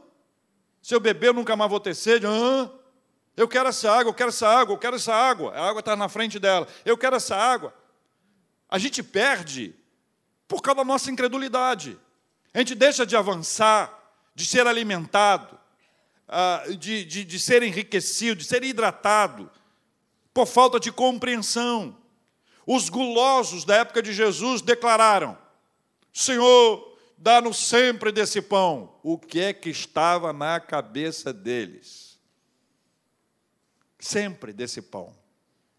[0.86, 2.28] Se eu beber, eu nunca mais vou ter sede.
[3.36, 5.52] Eu quero essa água, eu quero essa água, eu quero essa água.
[5.52, 6.68] A água está na frente dela.
[6.86, 7.74] Eu quero essa água.
[8.70, 9.74] A gente perde
[10.48, 11.98] por causa da nossa incredulidade.
[12.54, 14.00] A gente deixa de avançar,
[14.36, 15.58] de ser alimentado,
[16.28, 19.50] ah, de, de, de ser enriquecido, de ser hidratado,
[20.32, 21.98] por falta de compreensão.
[22.64, 25.36] Os gulosos da época de Jesus declararam:
[26.14, 28.96] Senhor, dá-nos sempre desse pão.
[29.04, 32.20] O que é que estava na cabeça deles?
[34.00, 35.16] Sempre desse pão.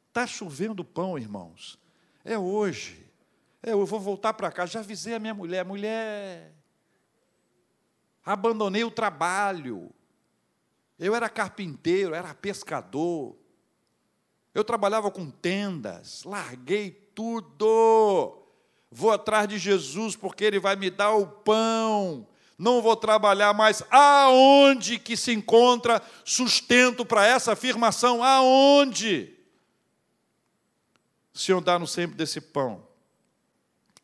[0.09, 1.79] Está chovendo pão, irmãos.
[2.25, 3.07] É hoje.
[3.63, 4.67] É, eu vou voltar para cá.
[4.67, 6.53] Já avisei a minha mulher: mulher,
[8.25, 9.91] abandonei o trabalho.
[10.99, 13.37] Eu era carpinteiro, era pescador.
[14.55, 18.46] Eu trabalhava com tendas, larguei tudo.
[18.99, 22.27] Vou atrás de Jesus porque Ele vai me dar o pão.
[22.57, 23.83] Não vou trabalhar mais.
[23.91, 28.25] Aonde que se encontra sustento para essa afirmação?
[28.25, 29.35] Aonde?
[31.35, 32.89] O Senhor dá-nos sempre desse pão.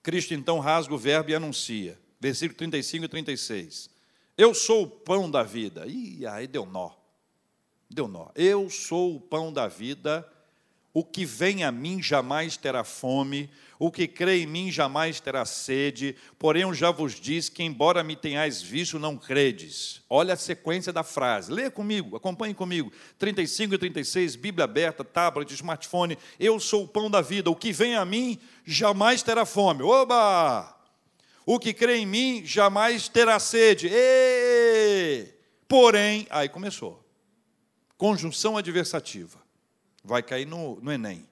[0.02, 1.98] Cristo então rasga o verbo e anuncia.
[2.20, 3.88] Versículo 35 e 36.
[4.36, 5.86] Eu sou o pão da vida.
[5.86, 6.90] Ih, aí deu nó.
[7.88, 8.28] Deu nó.
[8.34, 10.30] Eu sou o pão da vida.
[10.92, 13.48] o que vem a mim jamais terá fome,
[13.84, 18.04] o que crê em mim jamais terá sede, porém eu já vos disse que, embora
[18.04, 20.00] me tenhais visto, não credes.
[20.08, 22.92] Olha a sequência da frase, lê comigo, acompanhe comigo.
[23.18, 26.16] 35 e 36, Bíblia aberta, tablet, smartphone.
[26.38, 29.82] Eu sou o pão da vida, o que vem a mim jamais terá fome.
[29.82, 30.78] Oba!
[31.44, 33.88] O que crê em mim jamais terá sede.
[33.90, 35.26] E,
[35.66, 37.04] porém, aí começou.
[37.98, 39.42] Conjunção adversativa
[40.04, 41.26] vai cair no, no Enem.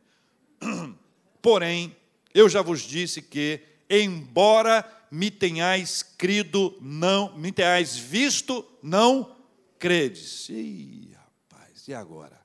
[1.40, 1.96] Porém,
[2.34, 9.36] eu já vos disse que, embora me tenhais crido, não, me tenhais visto, não
[9.78, 10.48] credes.
[10.48, 12.40] Ih, rapaz, e agora?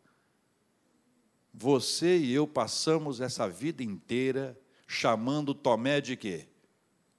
[1.53, 6.47] Você e eu passamos essa vida inteira chamando Tomé de quê?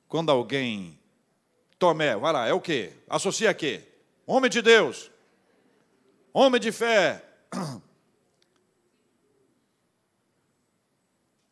[0.09, 0.99] Quando alguém.
[1.79, 2.93] Tomé, vai lá, é o quê?
[3.09, 3.83] Associa a quê?
[4.27, 5.11] Homem de Deus,
[6.33, 7.23] homem de fé,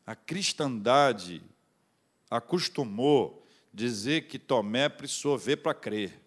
[0.06, 1.42] A cristandade
[2.30, 6.20] acostumou dizer que Tomé precisou ver para crer.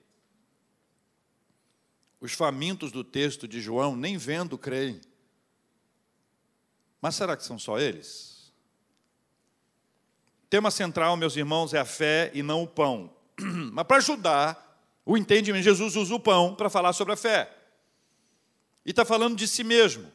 [2.20, 5.00] Os famintos do texto de João, nem vendo, creem.
[7.02, 8.52] Mas será que são só eles?
[10.50, 13.14] Tema central, meus irmãos, é a fé e não o pão.
[13.72, 14.68] Mas para ajudar
[15.06, 17.54] o entendimento, Jesus usa o pão para falar sobre a fé.
[18.86, 20.12] E está falando de si mesmo.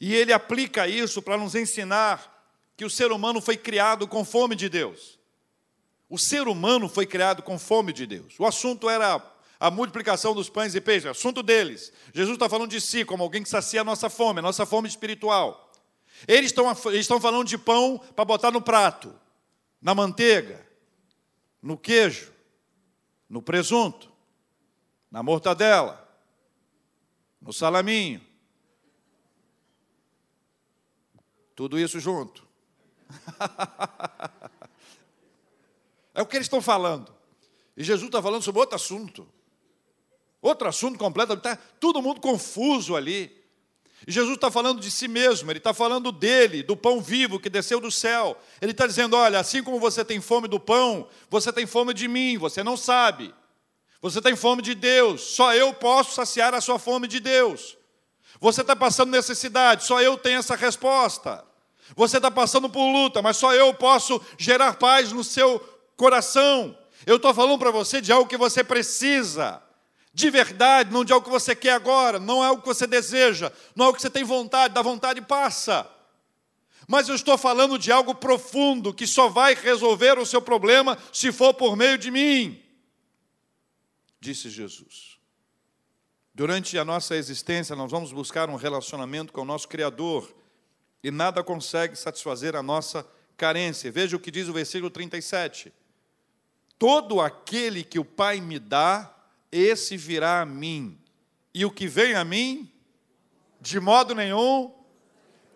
[0.00, 2.38] E ele aplica isso para nos ensinar
[2.76, 5.18] que o ser humano foi criado com fome de Deus.
[6.08, 8.34] O ser humano foi criado com fome de Deus.
[8.38, 9.22] O assunto era
[9.60, 11.92] a multiplicação dos pães e peixes, assunto deles.
[12.14, 14.88] Jesus está falando de si como alguém que sacia a nossa fome, a nossa fome
[14.88, 15.70] espiritual.
[16.26, 19.14] Eles estão, eles estão falando de pão para botar no prato,
[19.80, 20.66] na manteiga,
[21.62, 22.32] no queijo,
[23.28, 24.10] no presunto,
[25.10, 26.08] na mortadela,
[27.40, 28.29] no salaminho.
[31.60, 32.42] Tudo isso junto.
[36.14, 37.14] é o que eles estão falando.
[37.76, 39.28] E Jesus está falando sobre outro assunto.
[40.40, 41.46] Outro assunto completamente.
[41.46, 43.44] Está todo mundo confuso ali.
[44.06, 47.50] E Jesus está falando de si mesmo, ele está falando dele, do pão vivo que
[47.50, 48.40] desceu do céu.
[48.58, 52.08] Ele está dizendo: olha, assim como você tem fome do pão, você tem fome de
[52.08, 53.34] mim, você não sabe.
[54.00, 57.76] Você tem fome de Deus, só eu posso saciar a sua fome de Deus.
[58.40, 61.49] Você está passando necessidade, só eu tenho essa resposta.
[61.96, 65.58] Você está passando por luta, mas só eu posso gerar paz no seu
[65.96, 66.76] coração.
[67.06, 69.62] Eu estou falando para você de algo que você precisa,
[70.12, 73.52] de verdade, não de algo que você quer agora, não é algo que você deseja,
[73.74, 75.88] não é algo que você tem vontade, da vontade passa.
[76.86, 81.30] Mas eu estou falando de algo profundo que só vai resolver o seu problema se
[81.30, 82.60] for por meio de mim,
[84.20, 85.18] disse Jesus.
[86.34, 90.32] Durante a nossa existência, nós vamos buscar um relacionamento com o nosso Criador
[91.02, 93.90] e nada consegue satisfazer a nossa carência.
[93.90, 95.72] Veja o que diz o versículo 37.
[96.78, 99.14] Todo aquele que o Pai me dá,
[99.50, 100.98] esse virá a mim,
[101.52, 102.70] e o que vem a mim,
[103.60, 104.72] de modo nenhum,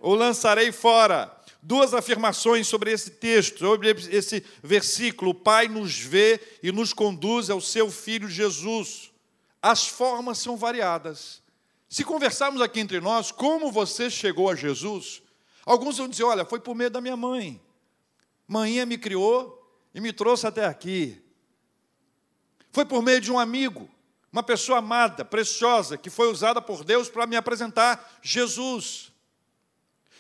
[0.00, 1.35] o lançarei fora.
[1.62, 5.30] Duas afirmações sobre esse texto, sobre esse versículo.
[5.30, 9.11] O Pai nos vê e nos conduz ao seu Filho Jesus.
[9.62, 11.42] As formas são variadas.
[11.88, 15.22] Se conversarmos aqui entre nós, como você chegou a Jesus,
[15.64, 17.61] Alguns vão dizer: olha, foi por meio da minha mãe.
[18.46, 19.61] Mãinha me criou
[19.94, 21.22] e me trouxe até aqui.
[22.72, 23.88] Foi por meio de um amigo,
[24.33, 29.12] uma pessoa amada, preciosa, que foi usada por Deus para me apresentar Jesus.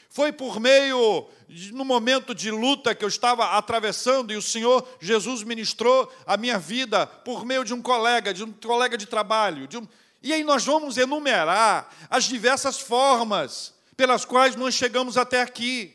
[0.08, 1.28] Foi por meio,
[1.72, 6.56] no momento de luta que eu estava atravessando, e o Senhor Jesus ministrou a minha
[6.56, 9.66] vida por meio de um colega, de um colega de trabalho.
[9.66, 9.88] De um...
[10.22, 15.94] E aí nós vamos enumerar as diversas formas pelas quais nós chegamos até aqui.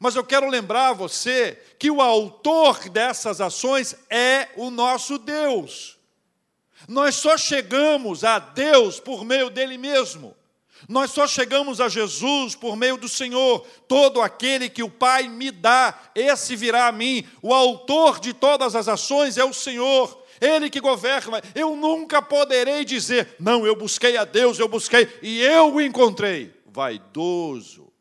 [0.00, 5.96] Mas eu quero lembrar a você que o autor dessas ações é o nosso Deus.
[6.88, 10.34] Nós só chegamos a Deus por meio dele mesmo.
[10.88, 13.66] Nós só chegamos a Jesus por meio do Senhor.
[13.88, 17.26] Todo aquele que o Pai me dá, esse virá a mim.
[17.40, 20.22] O autor de todas as ações é o Senhor.
[20.40, 21.40] Ele que governa.
[21.54, 26.53] Eu nunca poderei dizer, não, eu busquei a Deus, eu busquei e eu o encontrei
[26.74, 27.92] vaidoso.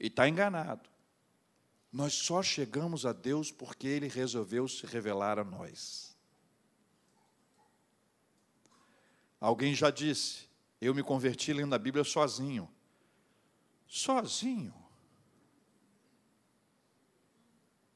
[0.00, 0.90] E está enganado.
[1.92, 6.16] Nós só chegamos a Deus porque Ele resolveu se revelar a nós.
[9.40, 10.48] Alguém já disse,
[10.80, 12.68] eu me converti lendo a Bíblia sozinho.
[13.86, 14.74] Sozinho.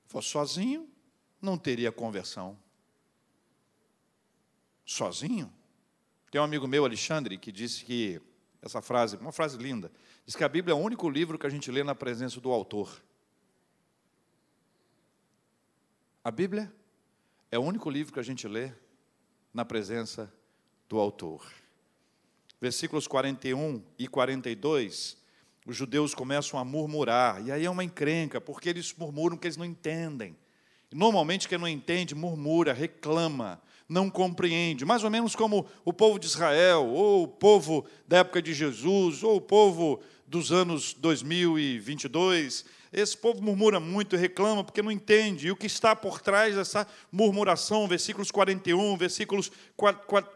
[0.07, 0.89] Fosse sozinho,
[1.41, 2.57] não teria conversão.
[4.87, 5.53] Sozinho?
[6.31, 8.23] Tem um amigo meu, Alexandre, que disse que
[8.63, 9.91] essa frase, uma frase linda.
[10.25, 12.51] Diz que a Bíblia é o único livro que a gente lê na presença do
[12.53, 13.03] autor.
[16.23, 16.73] A Bíblia
[17.51, 18.71] é o único livro que a gente lê
[19.53, 20.33] na presença
[20.89, 21.53] do autor.
[22.61, 25.17] Versículos 41 e 42,
[25.67, 29.57] os judeus começam a murmurar, e aí é uma encrenca, porque eles murmuram que eles
[29.57, 30.37] não entendem.
[30.93, 33.61] Normalmente, quem não entende, murmura, reclama,
[33.93, 38.41] não compreende, mais ou menos como o povo de Israel, ou o povo da época
[38.41, 44.91] de Jesus, ou o povo dos anos 2022 esse povo murmura muito, reclama, porque não
[44.91, 45.47] entende.
[45.47, 49.51] E o que está por trás dessa murmuração, versículos 41, versículos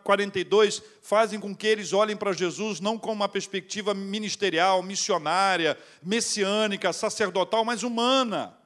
[0.03, 6.95] 42, fazem com que eles olhem para Jesus não com uma perspectiva ministerial, missionária, messiânica,
[6.95, 8.57] sacerdotal, mas humana.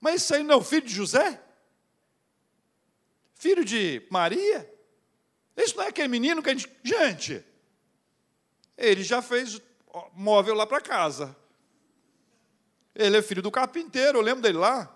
[0.00, 1.42] Mas isso aí não é o filho de José?
[3.36, 4.68] Filho de Maria?
[5.56, 6.70] Isso não é aquele menino que a gente.
[6.82, 7.44] Gente,
[8.76, 9.60] ele já fez
[10.14, 11.36] móvel lá para casa.
[12.94, 14.92] Ele é filho do carpinteiro, eu lembro dele lá.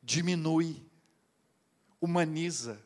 [0.00, 0.80] Diminui,
[2.00, 2.80] humaniza.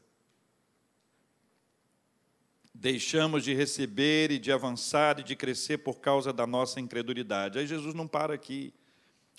[2.74, 7.58] Deixamos de receber e de avançar e de crescer por causa da nossa incredulidade.
[7.58, 8.72] Aí Jesus não para aqui.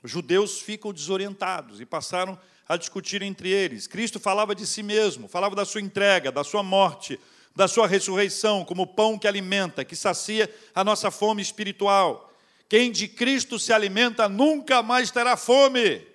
[0.03, 3.87] Os judeus ficam desorientados e passaram a discutir entre eles.
[3.87, 7.19] Cristo falava de si mesmo, falava da sua entrega, da sua morte,
[7.55, 12.33] da sua ressurreição, como pão que alimenta, que sacia a nossa fome espiritual.
[12.69, 16.07] Quem de Cristo se alimenta nunca mais terá fome.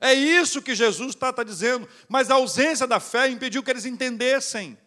[0.00, 1.88] É isso que Jesus está, está dizendo.
[2.08, 4.78] Mas a ausência da fé impediu que eles entendessem,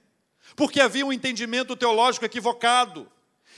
[0.55, 3.11] porque havia um entendimento teológico equivocado.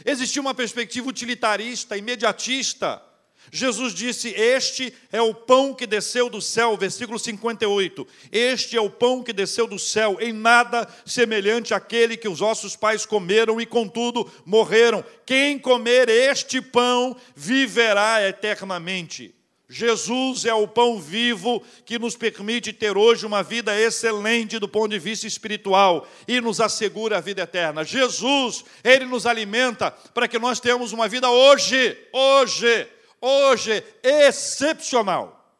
[0.03, 3.01] Existia uma perspectiva utilitarista, imediatista.
[3.49, 8.07] Jesus disse: Este é o pão que desceu do céu, versículo 58.
[8.31, 12.75] Este é o pão que desceu do céu, em nada semelhante àquele que os vossos
[12.75, 15.03] pais comeram e, contudo, morreram.
[15.25, 19.33] Quem comer este pão viverá eternamente.
[19.67, 24.89] Jesus é o pão vivo que nos permite ter hoje uma vida excelente do ponto
[24.89, 27.85] de vista espiritual e nos assegura a vida eterna.
[27.85, 32.85] Jesus, ele nos alimenta para que nós tenhamos uma vida hoje, hoje
[33.21, 35.55] hoje excepcional.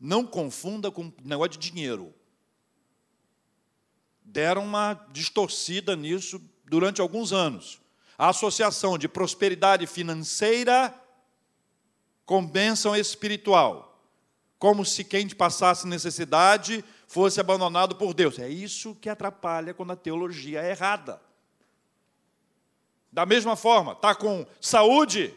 [0.00, 2.14] Não confunda com negócio de dinheiro.
[4.24, 7.80] Deram uma distorcida nisso durante alguns anos.
[8.16, 10.94] A associação de prosperidade financeira
[12.24, 14.00] com bênção espiritual.
[14.58, 18.38] Como se quem passasse necessidade fosse abandonado por Deus.
[18.38, 21.20] É isso que atrapalha quando a teologia é errada.
[23.12, 25.34] Da mesma forma, está com saúde,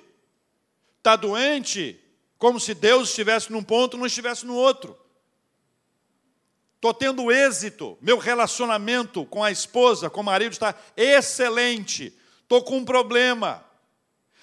[1.06, 2.00] está doente,
[2.36, 4.98] como se Deus estivesse num ponto e não estivesse no outro.
[6.78, 12.12] Estou tendo êxito, meu relacionamento com a esposa, com o marido está excelente.
[12.42, 13.64] Estou com um problema.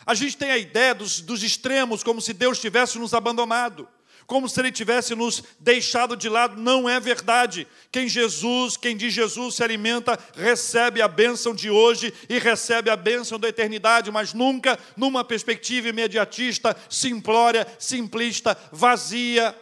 [0.06, 3.88] A gente tem a ideia dos, dos extremos, como se Deus tivesse nos abandonado
[4.26, 6.60] como se ele tivesse nos deixado de lado.
[6.60, 7.66] Não é verdade.
[7.90, 12.96] Quem Jesus, quem de Jesus se alimenta, recebe a bênção de hoje e recebe a
[12.96, 19.56] bênção da eternidade, mas nunca numa perspectiva imediatista, simplória, simplista, vazia.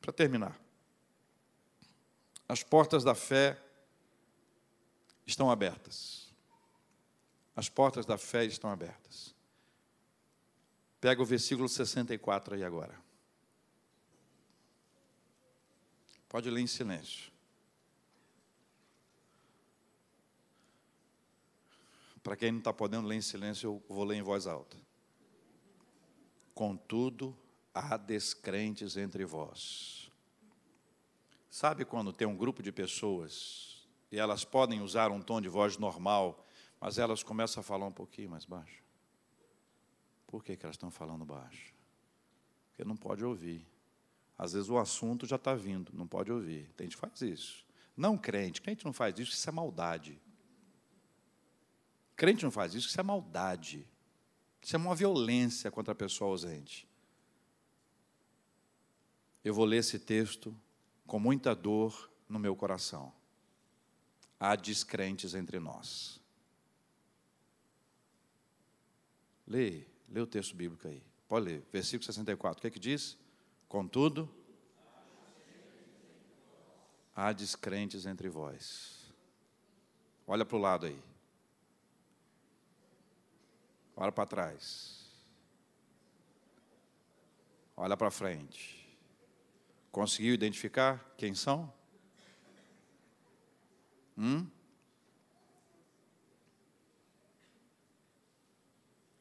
[0.00, 0.58] Para terminar,
[2.48, 3.56] as portas da fé
[5.26, 6.20] estão abertas.
[7.54, 9.09] As portas da fé estão abertas.
[11.00, 12.94] Pega o versículo 64 aí agora.
[16.28, 17.32] Pode ler em silêncio.
[22.22, 24.76] Para quem não está podendo ler em silêncio, eu vou ler em voz alta.
[26.54, 27.36] Contudo,
[27.72, 30.10] há descrentes entre vós.
[31.48, 35.78] Sabe quando tem um grupo de pessoas e elas podem usar um tom de voz
[35.78, 36.46] normal,
[36.78, 38.89] mas elas começam a falar um pouquinho mais baixo?
[40.30, 41.74] Por que, que elas estão falando baixo?
[42.68, 43.66] Porque não pode ouvir.
[44.38, 46.70] Às vezes o assunto já está vindo, não pode ouvir.
[46.76, 47.66] Tem gente que faz isso.
[47.96, 50.20] Não crente, crente não faz isso, isso é maldade.
[52.14, 53.84] Crente não faz isso, isso é maldade.
[54.62, 56.88] Isso é uma violência contra a pessoa ausente.
[59.42, 60.56] Eu vou ler esse texto
[61.08, 63.12] com muita dor no meu coração.
[64.38, 66.20] Há descrentes entre nós.
[69.44, 69.89] Leia.
[70.10, 71.02] Lê o texto bíblico aí.
[71.28, 71.64] Pode ler.
[71.72, 72.58] Versículo 64.
[72.58, 73.16] O que é que diz?
[73.68, 74.28] Contudo,
[77.14, 79.12] há descrentes entre vós.
[80.26, 81.00] Olha para o lado aí.
[83.96, 85.00] Olha para trás.
[87.76, 88.80] Olha para frente.
[89.92, 91.72] Conseguiu identificar quem são?
[94.16, 94.46] Hum?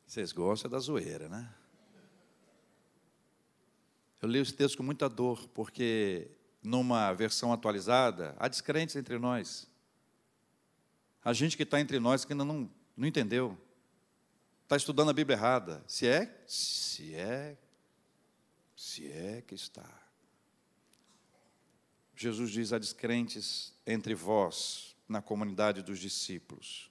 [0.10, 1.54] Vocês gostam da zoeira, né?
[4.20, 6.32] Eu leio esse texto com muita dor, porque
[6.64, 9.70] numa versão atualizada, há descrentes entre nós.
[11.24, 13.56] A gente que está entre nós que ainda não, não entendeu.
[14.64, 15.84] Está estudando a Bíblia errada.
[15.86, 17.56] Se é, se é,
[18.76, 19.88] se é que está.
[22.16, 26.89] Jesus diz a descrentes entre vós, na comunidade dos discípulos.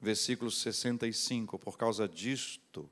[0.00, 2.88] Versículo 65: Por causa disto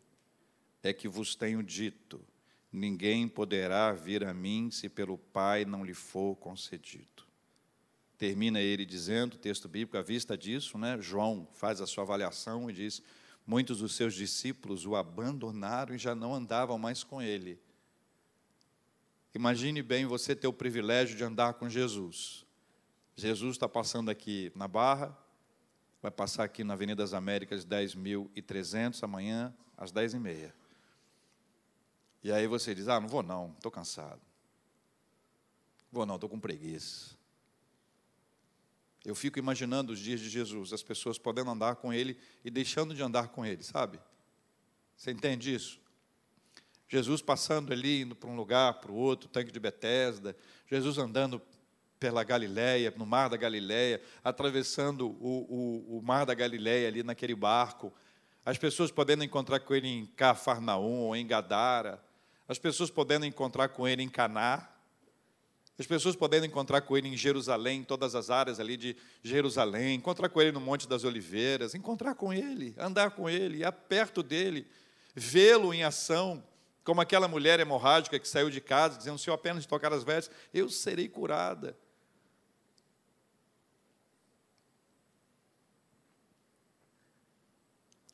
[0.83, 2.25] é que vos tenho dito
[2.71, 7.27] Ninguém poderá vir a mim se pelo Pai não lhe for concedido.
[8.19, 12.73] Termina ele dizendo, texto bíblico, à vista disso, né, João faz a sua avaliação e
[12.73, 13.03] diz:
[13.47, 17.59] Muitos dos seus discípulos o abandonaram e já não andavam mais com ele.
[19.35, 22.45] Imagine bem você ter o privilégio de andar com Jesus.
[23.17, 25.17] Jesus está passando aqui na Barra,
[26.01, 30.53] vai passar aqui na Avenida das Américas 10.300 amanhã às 10h30.
[32.23, 34.21] E aí você diz: Ah, não vou não, estou cansado.
[35.91, 37.17] Vou não, estou com preguiça.
[39.05, 42.95] Eu fico imaginando os dias de Jesus, as pessoas podendo andar com Ele e deixando
[42.95, 43.99] de andar com Ele, sabe?
[44.97, 45.81] Você entende isso?
[46.89, 50.37] Jesus passando ali, indo para um lugar, para o outro, tanque de Betesda,
[50.67, 51.41] Jesus andando
[51.99, 57.35] pela Galileia, no mar da Galileia, atravessando o, o, o mar da Galileia ali naquele
[57.35, 57.93] barco,
[58.45, 62.03] as pessoas podendo encontrar com ele em Cafarnaum ou em Gadara,
[62.49, 64.69] as pessoas podendo encontrar com ele em Caná,
[65.79, 69.95] as pessoas podendo encontrar com ele em Jerusalém, em todas as áreas ali de Jerusalém,
[69.95, 74.23] encontrar com ele no Monte das Oliveiras, encontrar com ele, andar com ele, ir perto
[74.23, 74.67] dele,
[75.15, 76.43] vê-lo em ação,
[76.83, 80.35] como aquela mulher hemorrágica que saiu de casa, dizendo: se eu apenas tocar as vestes,
[80.53, 81.77] eu serei curada.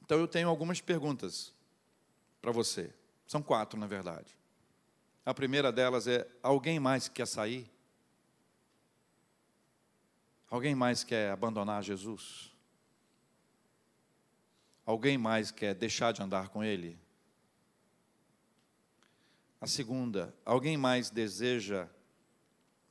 [0.04, 1.52] Então eu tenho algumas perguntas
[2.42, 2.92] para você.
[3.26, 4.36] São quatro, na verdade.
[5.24, 7.70] A primeira delas é: alguém mais quer sair?
[10.50, 12.52] Alguém mais quer abandonar Jesus?
[14.84, 16.98] Alguém mais quer deixar de andar com Ele?
[19.58, 21.88] A segunda, alguém mais deseja,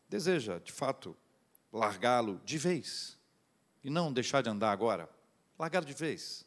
[0.09, 1.15] deseja de fato
[1.71, 3.19] largá-lo de vez
[3.83, 5.07] e não deixar de andar agora?
[5.59, 6.43] Largar de vez.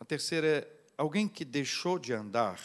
[0.11, 2.59] terceira é alguém que deixou de andar,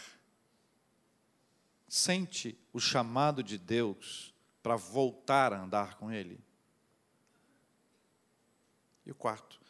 [1.87, 4.35] sente o chamado de Deus
[4.65, 6.41] para voltar a andar com Ele.
[9.05, 9.61] E o quarto,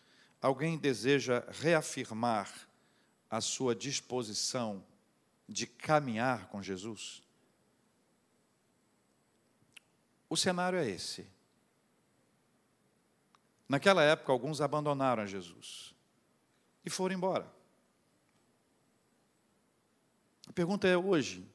[0.41, 2.51] alguém deseja reafirmar
[3.29, 4.83] a sua disposição
[5.47, 7.23] de caminhar com Jesus?
[10.31, 11.27] O cenário é esse.
[13.69, 15.95] Naquela época, alguns abandonaram Jesus
[16.83, 17.56] e foram embora.
[20.47, 21.47] A pergunta é hoje.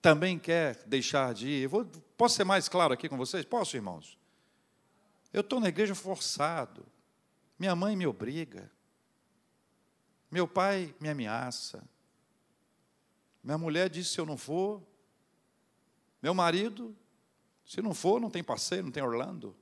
[0.00, 1.66] Também quer deixar de ir?
[1.66, 1.84] Vou,
[2.16, 3.44] posso ser mais claro aqui com vocês?
[3.44, 4.18] Posso, irmãos?
[5.32, 6.86] Eu estou na igreja forçado.
[7.58, 8.70] Minha mãe me obriga.
[10.30, 11.82] Meu pai me ameaça.
[13.42, 14.82] Minha mulher disse: se eu não for.
[16.22, 16.94] Meu marido,
[17.64, 19.56] se não for, não tem passeio, não tem Orlando.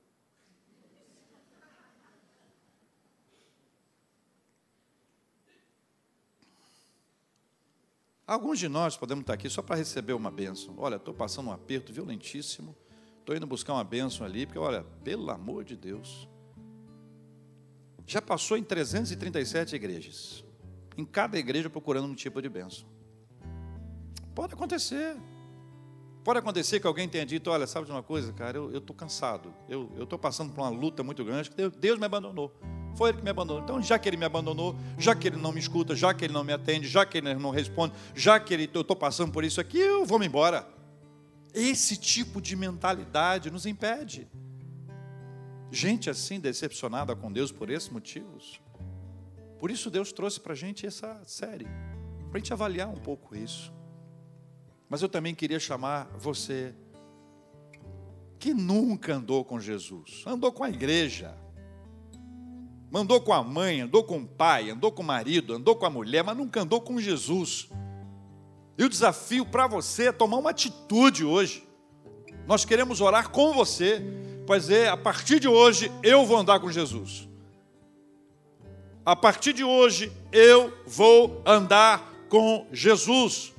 [8.29, 10.75] Alguns de nós podemos estar aqui só para receber uma bênção.
[10.77, 12.77] Olha, estou passando um aperto violentíssimo,
[13.17, 16.29] estou indo buscar uma bênção ali, porque, olha, pelo amor de Deus,
[18.05, 20.45] já passou em 337 igrejas,
[20.95, 22.87] em cada igreja procurando um tipo de bênção.
[24.35, 25.17] Pode acontecer.
[26.23, 29.53] Pode acontecer que alguém tenha dito: Olha, sabe de uma coisa, cara, eu estou cansado,
[29.67, 32.53] eu estou passando por uma luta muito grande, Deus, Deus me abandonou.
[32.95, 33.63] Foi ele que me abandonou.
[33.63, 36.33] Então, já que ele me abandonou, já que ele não me escuta, já que ele
[36.33, 39.43] não me atende, já que ele não responde, já que ele, eu estou passando por
[39.43, 40.67] isso aqui, eu vou me embora.
[41.53, 44.27] Esse tipo de mentalidade nos impede.
[45.71, 48.61] Gente assim decepcionada com Deus por esses motivos.
[49.57, 51.65] Por isso Deus trouxe para a gente essa série,
[52.29, 53.73] para a gente avaliar um pouco isso.
[54.89, 56.73] Mas eu também queria chamar você
[58.39, 61.37] que nunca andou com Jesus, andou com a igreja,
[62.93, 65.89] andou com a mãe, andou com o pai, andou com o marido, andou com a
[65.89, 67.69] mulher, mas nunca andou com Jesus.
[68.77, 71.67] E o desafio para você é tomar uma atitude hoje.
[72.47, 74.01] Nós queremos orar com você,
[74.47, 77.27] pois é, a partir de hoje eu vou andar com Jesus.
[79.05, 83.53] A partir de hoje eu vou andar com Jesus.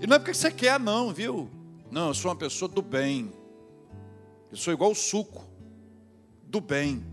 [0.00, 1.50] E não é porque você quer, não, viu?
[1.90, 3.30] Não, eu sou uma pessoa do bem.
[4.50, 5.46] Eu sou igual o suco
[6.42, 7.04] do bem.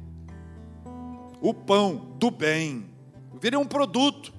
[1.42, 2.90] O pão do bem.
[3.42, 4.34] Virei um produto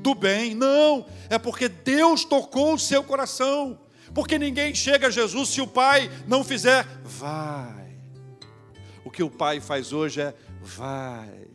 [0.00, 0.54] do bem.
[0.54, 3.78] Não, é porque Deus tocou o seu coração.
[4.14, 7.96] Porque ninguém chega a Jesus se o Pai não fizer, vai.
[9.04, 11.48] O que o Pai faz hoje é, vai.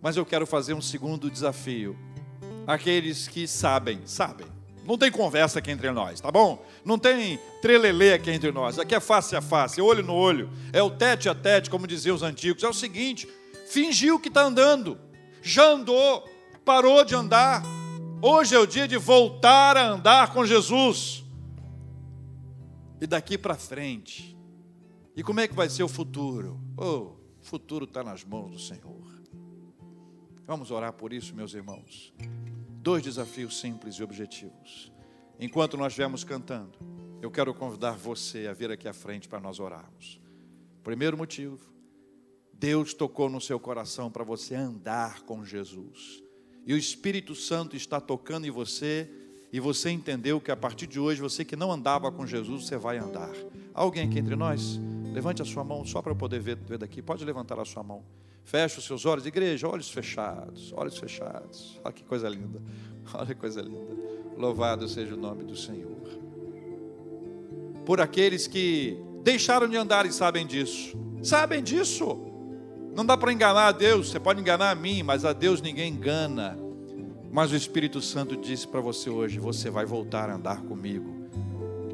[0.00, 1.96] Mas eu quero fazer um segundo desafio.
[2.66, 4.46] Aqueles que sabem, sabem.
[4.84, 6.64] Não tem conversa aqui entre nós, tá bom?
[6.84, 8.78] Não tem trelelê aqui entre nós.
[8.78, 10.50] Aqui é face a face, olho no olho.
[10.72, 12.64] É o tete a tete, como diziam os antigos.
[12.64, 13.28] É o seguinte:
[13.68, 14.98] fingiu que está andando,
[15.40, 16.28] já andou,
[16.64, 17.62] parou de andar.
[18.20, 21.24] Hoje é o dia de voltar a andar com Jesus.
[23.00, 24.36] E daqui para frente.
[25.16, 26.60] E como é que vai ser o futuro?
[26.76, 29.11] Oh, o futuro está nas mãos do Senhor.
[30.46, 32.12] Vamos orar por isso, meus irmãos.
[32.68, 34.92] Dois desafios simples e objetivos.
[35.38, 36.78] Enquanto nós estivermos cantando,
[37.20, 40.20] eu quero convidar você a vir aqui à frente para nós orarmos.
[40.82, 41.72] Primeiro motivo,
[42.52, 46.22] Deus tocou no seu coração para você andar com Jesus.
[46.66, 49.10] E o Espírito Santo está tocando em você,
[49.52, 52.76] e você entendeu que a partir de hoje, você que não andava com Jesus, você
[52.76, 53.30] vai andar.
[53.74, 54.80] Alguém aqui entre nós?
[55.12, 57.02] Levante a sua mão só para eu poder ver, ver daqui.
[57.02, 58.02] Pode levantar a sua mão.
[58.44, 61.80] Feche os seus olhos, igreja, olhos fechados, olhos fechados.
[61.84, 62.60] Olha que coisa linda,
[63.14, 63.96] olha que coisa linda.
[64.36, 65.90] Louvado seja o nome do Senhor.
[67.84, 72.20] Por aqueles que deixaram de andar e sabem disso, sabem disso.
[72.94, 75.92] Não dá para enganar a Deus, você pode enganar a mim, mas a Deus ninguém
[75.92, 76.58] engana.
[77.30, 81.26] Mas o Espírito Santo disse para você hoje: você vai voltar a andar comigo,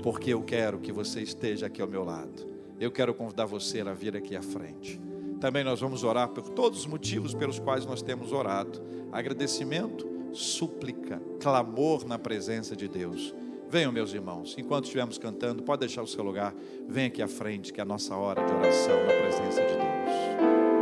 [0.03, 2.49] porque eu quero que você esteja aqui ao meu lado.
[2.81, 5.01] Eu quero convidar você a vir aqui à frente.
[5.41, 8.83] Também nós vamos orar por todos os motivos pelos quais nós temos orado.
[9.13, 13.35] Agradecimento, súplica, clamor na presença de Deus.
[13.71, 16.55] Venham, meus irmãos, enquanto estivermos cantando, pode deixar o seu lugar,
[16.89, 20.78] vem aqui à frente, que é a nossa hora de oração na presença de Deus.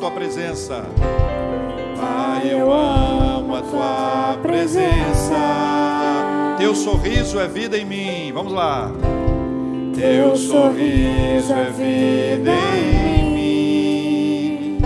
[0.00, 0.86] tua presença.
[2.00, 5.36] Pai, eu amo a tua presença.
[6.56, 8.32] Teu sorriso é vida em mim.
[8.32, 8.90] Vamos lá.
[9.94, 14.78] Teu sorriso é vida em mim.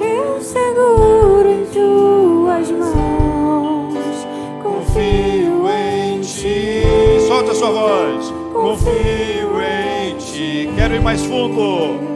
[0.00, 4.26] Eu seguro em tuas mãos.
[4.62, 6.84] Confio em ti.
[7.28, 8.32] Solta a sua voz.
[8.54, 10.70] Confio em ti.
[10.74, 12.13] Quero ir mais fundo.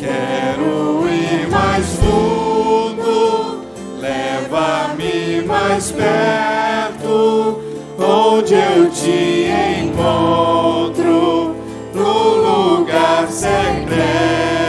[0.00, 3.60] Quero ir mais fundo,
[4.00, 7.60] leva-me mais perto,
[7.98, 9.50] onde eu te
[9.82, 11.54] encontro,
[11.92, 14.59] no lugar secreto.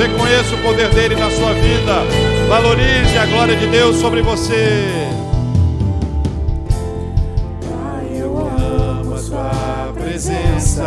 [0.00, 2.02] Reconheça o poder dele na sua vida.
[2.48, 4.88] Valorize a glória de Deus sobre você.
[7.60, 10.86] Pai, eu amo a sua presença.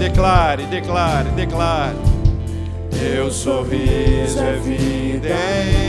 [0.00, 1.94] Declare, declare, declare.
[2.90, 5.28] Teu sorriso é vida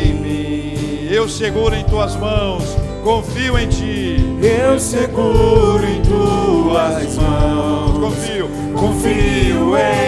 [0.05, 1.07] em mim.
[1.09, 4.17] Eu seguro em tuas mãos, confio em ti.
[4.39, 7.97] Eu seguro em tuas mãos.
[7.97, 10.06] Confio, confio em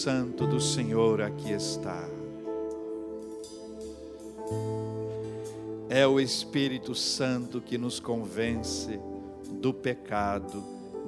[0.00, 2.08] Santo do Senhor aqui está.
[5.90, 8.98] É o Espírito Santo que nos convence
[9.60, 10.64] do pecado,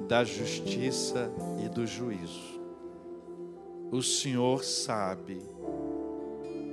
[0.07, 1.31] da justiça
[1.65, 2.61] e do juízo.
[3.91, 5.41] O Senhor sabe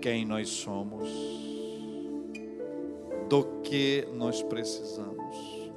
[0.02, 1.08] quem nós somos,
[3.30, 5.70] do que nós precisamos.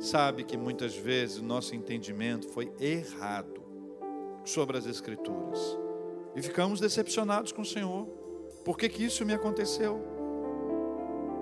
[0.00, 3.63] Sabe que muitas vezes o nosso entendimento foi errado
[4.44, 5.78] sobre as Escrituras
[6.34, 8.06] e ficamos decepcionados com o Senhor.
[8.64, 10.00] Por que, que isso me aconteceu?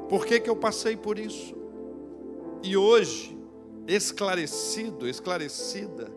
[0.09, 1.55] Por que, que eu passei por isso?
[2.62, 3.36] E hoje,
[3.86, 6.12] esclarecido, esclarecida,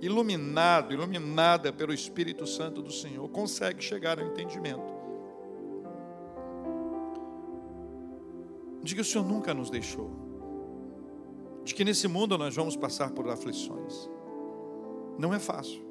[0.00, 5.02] iluminado, iluminada pelo Espírito Santo do Senhor, consegue chegar ao entendimento.
[8.82, 10.10] De que o Senhor nunca nos deixou,
[11.64, 14.08] de que nesse mundo nós vamos passar por aflições.
[15.18, 15.81] Não é fácil,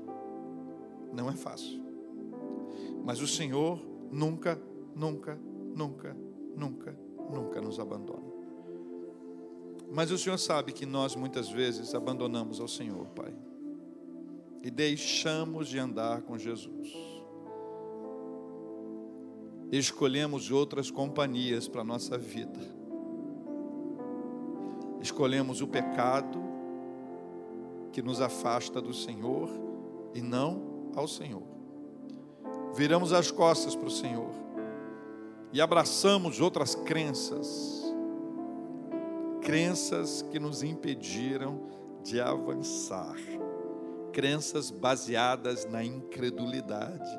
[1.12, 1.82] não é fácil,
[3.04, 3.80] mas o Senhor
[4.12, 4.62] nunca,
[4.96, 5.40] nunca,
[5.76, 6.16] nunca,
[6.56, 6.98] nunca,
[7.30, 8.32] nunca nos abandona.
[9.94, 13.34] Mas o Senhor sabe que nós muitas vezes abandonamos ao Senhor, Pai,
[14.64, 16.94] e deixamos de andar com Jesus.
[19.72, 22.60] Escolhemos outras companhias para a nossa vida.
[25.02, 26.40] Escolhemos o pecado
[27.92, 29.50] que nos afasta do Senhor
[30.14, 31.44] e não ao Senhor.
[32.74, 34.32] Viramos as costas para o Senhor
[35.52, 37.82] e abraçamos outras crenças
[39.42, 41.60] crenças que nos impediram
[42.04, 43.18] de avançar,
[44.14, 47.12] crenças baseadas na incredulidade,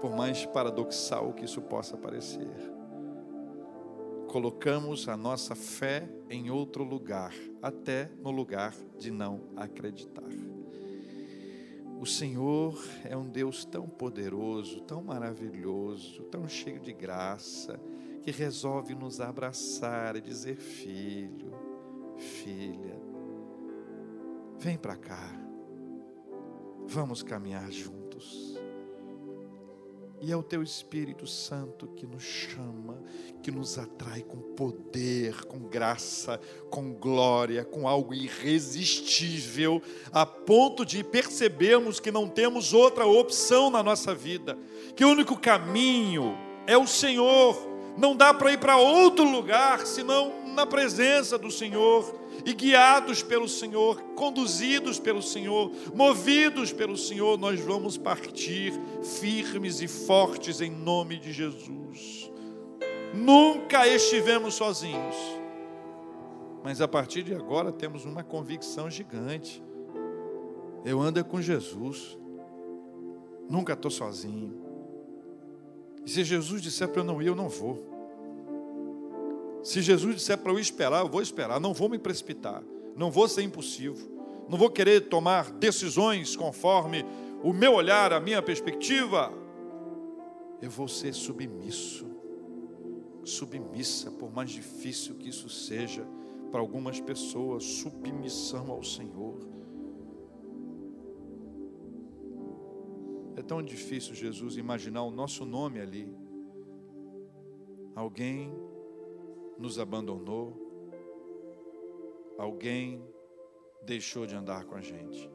[0.00, 2.50] por mais paradoxal que isso possa parecer.
[4.28, 7.32] Colocamos a nossa fé em outro lugar,
[7.62, 10.55] até no lugar de não acreditar.
[11.98, 17.80] O Senhor é um Deus tão poderoso, tão maravilhoso, tão cheio de graça,
[18.22, 21.52] que resolve nos abraçar e dizer: Filho,
[22.16, 23.00] filha,
[24.58, 25.32] vem para cá,
[26.86, 28.55] vamos caminhar juntos.
[30.20, 33.02] E é o teu Espírito Santo que nos chama,
[33.42, 36.40] que nos atrai com poder, com graça,
[36.70, 43.82] com glória, com algo irresistível, a ponto de percebermos que não temos outra opção na
[43.82, 44.56] nossa vida,
[44.94, 46.36] que o único caminho
[46.66, 47.56] é o Senhor.
[47.96, 53.48] Não dá para ir para outro lugar senão na presença do Senhor e guiados pelo
[53.48, 58.72] Senhor, conduzidos pelo Senhor, movidos pelo Senhor, nós vamos partir
[59.02, 62.30] firmes e fortes em nome de Jesus.
[63.12, 65.16] Nunca estivemos sozinhos,
[66.62, 69.60] mas a partir de agora temos uma convicção gigante.
[70.84, 72.16] Eu ando com Jesus,
[73.50, 74.56] nunca estou sozinho.
[76.04, 77.95] E se Jesus disser para eu não ir, eu não vou.
[79.66, 81.58] Se Jesus disser para eu esperar, eu vou esperar.
[81.58, 82.62] Não vou me precipitar.
[82.94, 84.08] Não vou ser impulsivo.
[84.48, 87.04] Não vou querer tomar decisões conforme
[87.42, 89.32] o meu olhar, a minha perspectiva.
[90.62, 92.06] Eu vou ser submisso.
[93.24, 96.06] Submissa, por mais difícil que isso seja
[96.52, 99.40] para algumas pessoas, submissão ao Senhor.
[103.34, 106.08] É tão difícil, Jesus, imaginar o nosso nome ali.
[107.96, 108.54] Alguém
[109.58, 110.54] nos abandonou,
[112.38, 113.02] alguém
[113.82, 115.30] deixou de andar com a gente.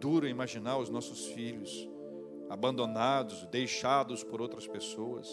[0.00, 1.88] Duro imaginar os nossos filhos
[2.48, 5.28] abandonados, deixados por outras pessoas,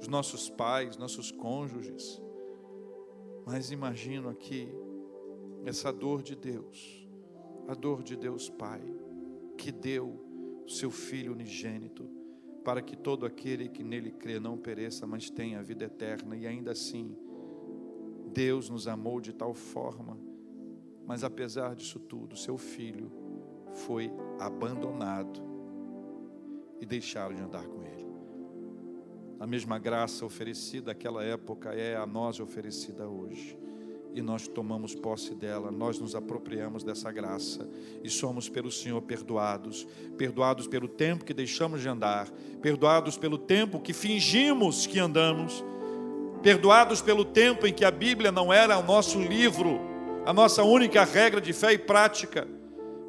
[0.00, 2.20] os nossos pais, nossos cônjuges.
[3.46, 4.68] Mas imagino aqui
[5.64, 7.06] essa dor de Deus,
[7.68, 8.82] a dor de Deus Pai,
[9.56, 12.08] que deu seu Filho unigênito,
[12.64, 16.36] para que todo aquele que nele crê não pereça, mas tenha a vida eterna.
[16.36, 17.16] E ainda assim,
[18.32, 20.18] Deus nos amou de tal forma,
[21.06, 23.10] mas apesar disso tudo, seu Filho
[23.72, 25.40] foi abandonado
[26.80, 28.08] e deixaram de andar com ele.
[29.38, 33.58] A mesma graça oferecida naquela época é a nós oferecida hoje
[34.14, 37.68] e nós tomamos posse dela, nós nos apropriamos dessa graça
[38.02, 39.86] e somos pelo Senhor perdoados,
[40.18, 42.28] perdoados pelo tempo que deixamos de andar,
[42.60, 45.64] perdoados pelo tempo que fingimos que andamos,
[46.42, 49.80] perdoados pelo tempo em que a Bíblia não era o nosso livro,
[50.26, 52.48] a nossa única regra de fé e prática,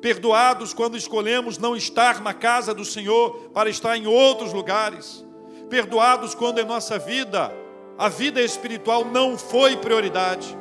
[0.01, 5.25] perdoados quando escolhemos não estar na casa do Senhor para estar em outros lugares,
[5.69, 7.51] perdoados quando em nossa vida
[7.97, 10.60] a vida espiritual não foi prioridade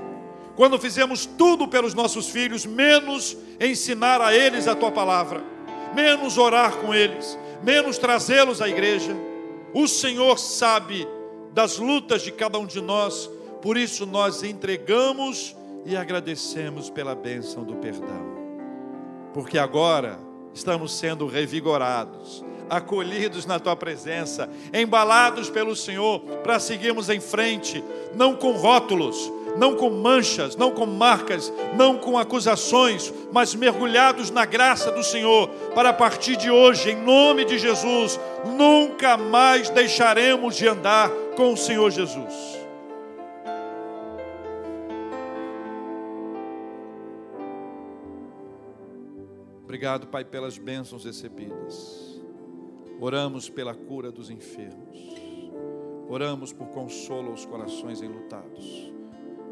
[0.57, 5.42] quando fizemos tudo pelos nossos filhos, menos ensinar a eles a tua palavra,
[5.94, 9.16] menos orar com eles, menos trazê-los à igreja.
[9.72, 11.07] O Senhor sabe
[11.53, 13.30] das lutas de cada um de nós,
[13.62, 18.36] por isso nós entregamos e agradecemos pela bênção do perdão,
[19.32, 20.18] porque agora
[20.53, 27.82] estamos sendo revigorados, acolhidos na tua presença, embalados pelo Senhor para seguirmos em frente,
[28.14, 34.44] não com rótulos, não com manchas, não com marcas, não com acusações, mas mergulhados na
[34.44, 38.18] graça do Senhor, para a partir de hoje, em nome de Jesus,
[38.57, 42.61] nunca mais deixaremos de andar com o Senhor Jesus.
[49.64, 52.20] Obrigado, Pai, pelas bênçãos recebidas.
[53.01, 54.98] Oramos pela cura dos enfermos.
[56.09, 58.92] Oramos por consolo aos corações enlutados.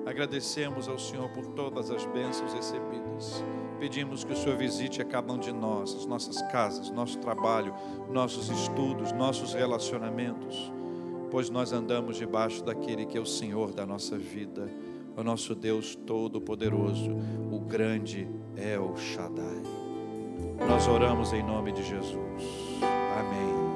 [0.07, 3.45] Agradecemos ao Senhor por todas as bênçãos recebidas.
[3.79, 7.75] Pedimos que o Senhor visite a cada um de nós, as nossas casas, nosso trabalho,
[8.11, 10.73] nossos estudos, nossos relacionamentos,
[11.31, 14.69] pois nós andamos debaixo daquele que é o Senhor da nossa vida,
[15.17, 17.11] o nosso Deus Todo-Poderoso,
[17.53, 19.63] o grande El Shaddai.
[20.67, 22.43] Nós oramos em nome de Jesus.
[23.19, 23.69] Amém.